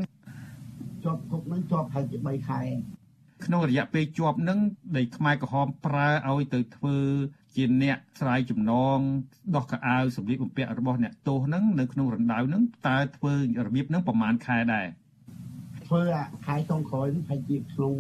[1.06, 2.62] ជាប់គុកហ្នឹងជាប់ហើយជា3ខែ
[3.46, 4.60] ក្នុងរយៈពេលជាប់នឹង
[4.96, 6.98] ដែលខ្មែរក្រហមប្រើឲ្យទៅធ្វើ
[7.56, 9.00] ជាអ្នកស្រាយចំណង
[9.56, 13.34] ដោះកៅអៅសម្លៀកបំពាក់របស់អ្នកទោសហ្នឹងនៅក្នុងរណ្ដៅហ្នឹងតើធ្វើ
[13.66, 14.88] របៀបហ្នឹងប្រហែលខែដែរ
[15.86, 17.94] ធ្វើអាខែចុងក្រោយហ្នឹងហើយជាក្នុង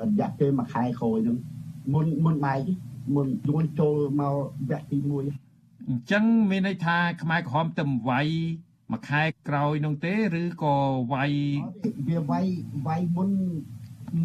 [0.00, 1.36] រយៈពេលមួយខែក្រោយហ្នឹង
[1.92, 2.60] មុនមុនបែក
[3.14, 4.34] មុនយួនចូលមក
[4.70, 5.10] វគ្គទី1
[5.88, 8.28] អញ្ចឹងមានន័យថាខ្មែរក្រហមទៅវាយ
[8.90, 10.74] មួយខែក្រោយនោះទេឬក៏
[11.12, 11.30] វាយ
[12.08, 12.46] វាវាយ
[12.86, 13.28] វាយមុន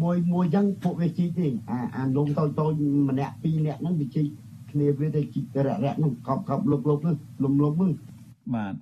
[0.02, 2.72] មួយមួយចឹងពួកវាជីកទេអាអាលងតូចតូច
[3.08, 4.26] ម្នាក់ពីរនាក់ហ្នឹងវាជីក
[4.70, 7.92] គ្នាវាទៅជីករៈរៈហ្នឹងកប់កប់លុបលុបហ្នឹងលំលំហ្នឹង
[8.54, 8.74] បាទ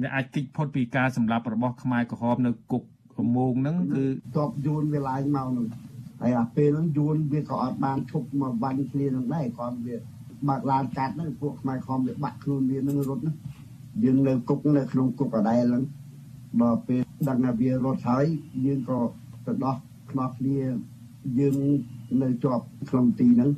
[0.00, 2.82] វាអាចគិតផុតពីការសម្លាប់របស់ខ្មែរក្រហមនៅគុក
[3.12, 4.04] ប្រមងហ្នឹងគឺ
[4.36, 5.66] តបយួនវាឡើងមកហ្នឹង
[6.20, 9.96] ហើយអាពេលហ្នឹងយួនវាក៏អត់បានឈប់មកវាញ់គ្នាហ្នឹងដែរគាត់វា
[10.48, 13.36] បើកឡានកាត់ហ្នឹងពួកខ្មែរក្រហមវាបាក់ខ្លួនវាហ្នឹងរត់ហ្នឹង
[14.02, 15.84] យើងនៅគុកនៅក្នុងគុកអដែលហ្នឹង
[16.62, 18.26] ដល់ពេលដឹងថាវារត់ហើយ
[18.64, 19.00] យើងក៏
[19.46, 19.76] ទៅដោះ
[20.10, 20.58] ខ្នោះគ្នា
[21.38, 21.56] យើង
[22.22, 23.50] នៅជាប់ក្នុងទីហ្នឹង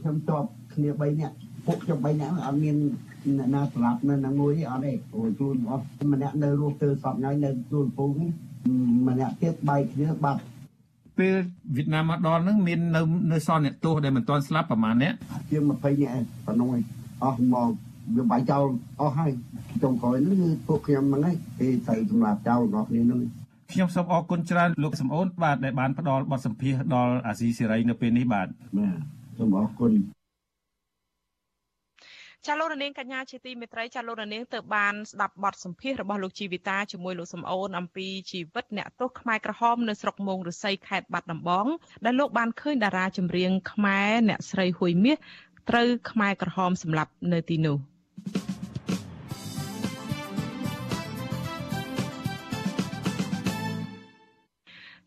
[0.00, 1.36] ខ្ញុំជាប់គ្នា3នាក់
[1.66, 2.76] ពួកខ្ញុំ3នាក់អត់មាន
[3.38, 8.10] អ្នកណាស្លាប់នៅនឹងមួយអត់ទេអូយខ្លួនអស់ម្នាក់នៅរស់ទៅសពថ្ងៃនៅទួលពង
[9.08, 10.40] ម្នាក់ទៀតបែកគ្នាបាត់
[11.18, 11.34] ពេល
[11.76, 13.00] វៀតណាមមកដល់ហ្នឹងមាននៅ
[13.32, 15.12] នៅសល់អ្នកទោសដែលមិនទាន់ស្លាប់ប្រហែលអ្នក
[15.50, 16.82] ជាង20នាក់ប៉ុណ្ណឹងឯង
[17.24, 17.70] អស់មក
[18.16, 18.64] វាបាយចោល
[19.00, 19.32] អស់ហើយ
[19.82, 23.20] ចុងក្រោយហ្នឹងគឺពួកខ្ញុំហ្នឹងឯងគេត្រូវសម្រាប់ចោលរបស់គ្នាហ្នឹង
[23.72, 28.48] ខ្ញុំសូមអរគុណច្រើនលោកសំអូនបាទដែលបានផ្ដល់បទសម្ភាសន៍ដល់អាស៊ីសេរីនៅពេលនេះបាទ
[28.78, 28.98] បាទ
[29.38, 29.92] សូមអរគុណ
[32.46, 41.66] ចាលោករនាងកញ្ញាជាទីមេត្រីចាលោករនាងទៅបានស្ដាប់បទសម្ភាសន៍របស់លោកជីវិតាជាមួយលោកសំអូនអំពីជីវិតអ្នកទោសខ្មែរក្រហមនៅស្រុកមោងរស័យខេត្តបាត់ដំបង
[42.04, 45.16] ដែលលោកបានឃើញតារាចម្រៀងខ្មែរអ្នកស្រីហួយមាស
[45.70, 47.97] ត្រូវខ្មែរក្រហមសម្លាប់នៅទីនោះ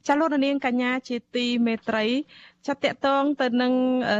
[0.07, 2.05] ចាលោករនាងកញ្ញាជាទីមេត្រី
[2.67, 3.73] ចាត់តកតងទៅនឹង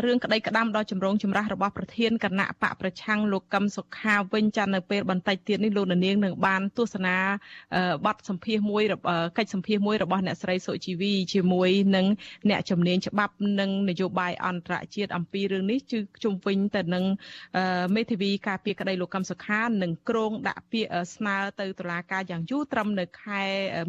[0.05, 7.15] រឿងក្តីក្តាំដ៏ចម្រូងចម្រាសរបស់ប្រធានគណៈបកប្រឆាំងលោកកឹមសុខាវិញចានៅពេលបន្តិចទៀតនេះលោកនាងនឹងបានទស្សនា
[8.05, 8.83] បទសម្ភាសមួយ
[9.37, 12.05] កិច្ចសម្ភាសមួយរបស់អ្នកស្រីសុជីវីជាមួយនឹង
[12.49, 17.03] អ្នកជំនាញច្បាប់និងនយោបាយអន្តរជាតិអំពីរឿងនេះគឺជុំវិញទៅនឹង
[17.95, 23.41] មេធាវីការពារក្តីលោកកឹមសុខានឹងក្រងដាក់ពាក្យស្នើទៅតុលាការយ៉ាងយូរត្រឹមនៅខែ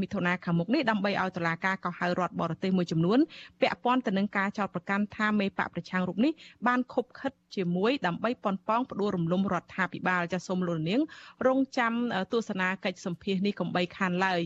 [0.03, 3.19] មិថុនាខាងមុខនេះដើម្បីឲ្យតុលាការកោះហៅរដ្ឋបរទេសមួយចំនួន
[3.61, 6.32] ពាក់ព័ន្ធទៅនឹងការចោទប្រកាន់ថាមេបកប្រឆាំងរូបនេះ
[6.66, 11.01] បានខົບខិតជាមួយដើម្បីប៉ុនប៉ងផ្ដួលរំលំរដ្ឋាភិបាលចាសសូមលោកនាង
[11.47, 11.93] រងចាំ
[12.32, 14.40] ទស្សនាកិច្ចសម្ភាសនេះកំបីខានឡើយ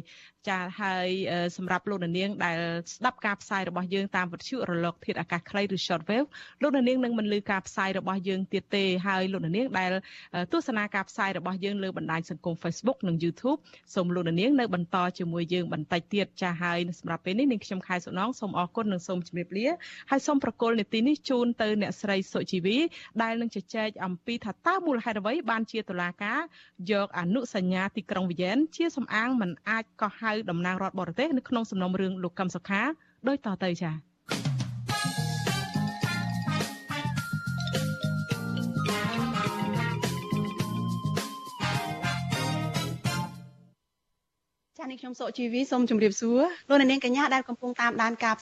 [0.49, 1.09] ចាហើយ
[1.57, 2.59] សម្រាប់លោកនាងដែល
[2.94, 6.26] ស្ដាប់ការផ្សាយរបស់យើងតាមវិទ្យុរលកធាតុអាកាសខ្លីឬ shortwave
[6.62, 9.90] លោកនាងនឹងមិនលឺការផ្សាយរបស់យើងទៀតទេហើយលោកនាងដែល
[10.53, 13.59] ទស្សនាការផ្សាយរបស់យើងលើបណ្ដាញសង្គម Facebook និង YouTube
[13.94, 19.66] សូមលោកនាងនៅបន្តជាមួយយើងបន្តិចទៀតចាហើយសម្រាប់ពេលនេះនាងខ្ញុំខែសុណងសូមអរគុណនិងសូមជម្រាបលា
[20.11, 22.76] ហើយសូមប្រកល់នីតិនេះជូនទៅអ្នកស្រីសុជីវី
[23.22, 26.40] ដែលនឹងជជែកអំពីថាតើមូលហេតុអ្វីបានជាតុលាការ
[26.92, 32.82] យកអនុសញ្ញាទីក្រុងវីយ៉ែនជាសំអាងមិនអាចកោះហៅតំណាងរដ្ឋបរទេសនៅក្នុងសំណុំរឿងលោកកឹមសុខា
[33.28, 33.95] ដោយតទៅចា៎
[44.78, 48.34] ចា៎នេះខ្ញុំសុជីវីសូមជម្រាបសួរលោកនាងកញ្ញាដែលកំពុងតាមដានការ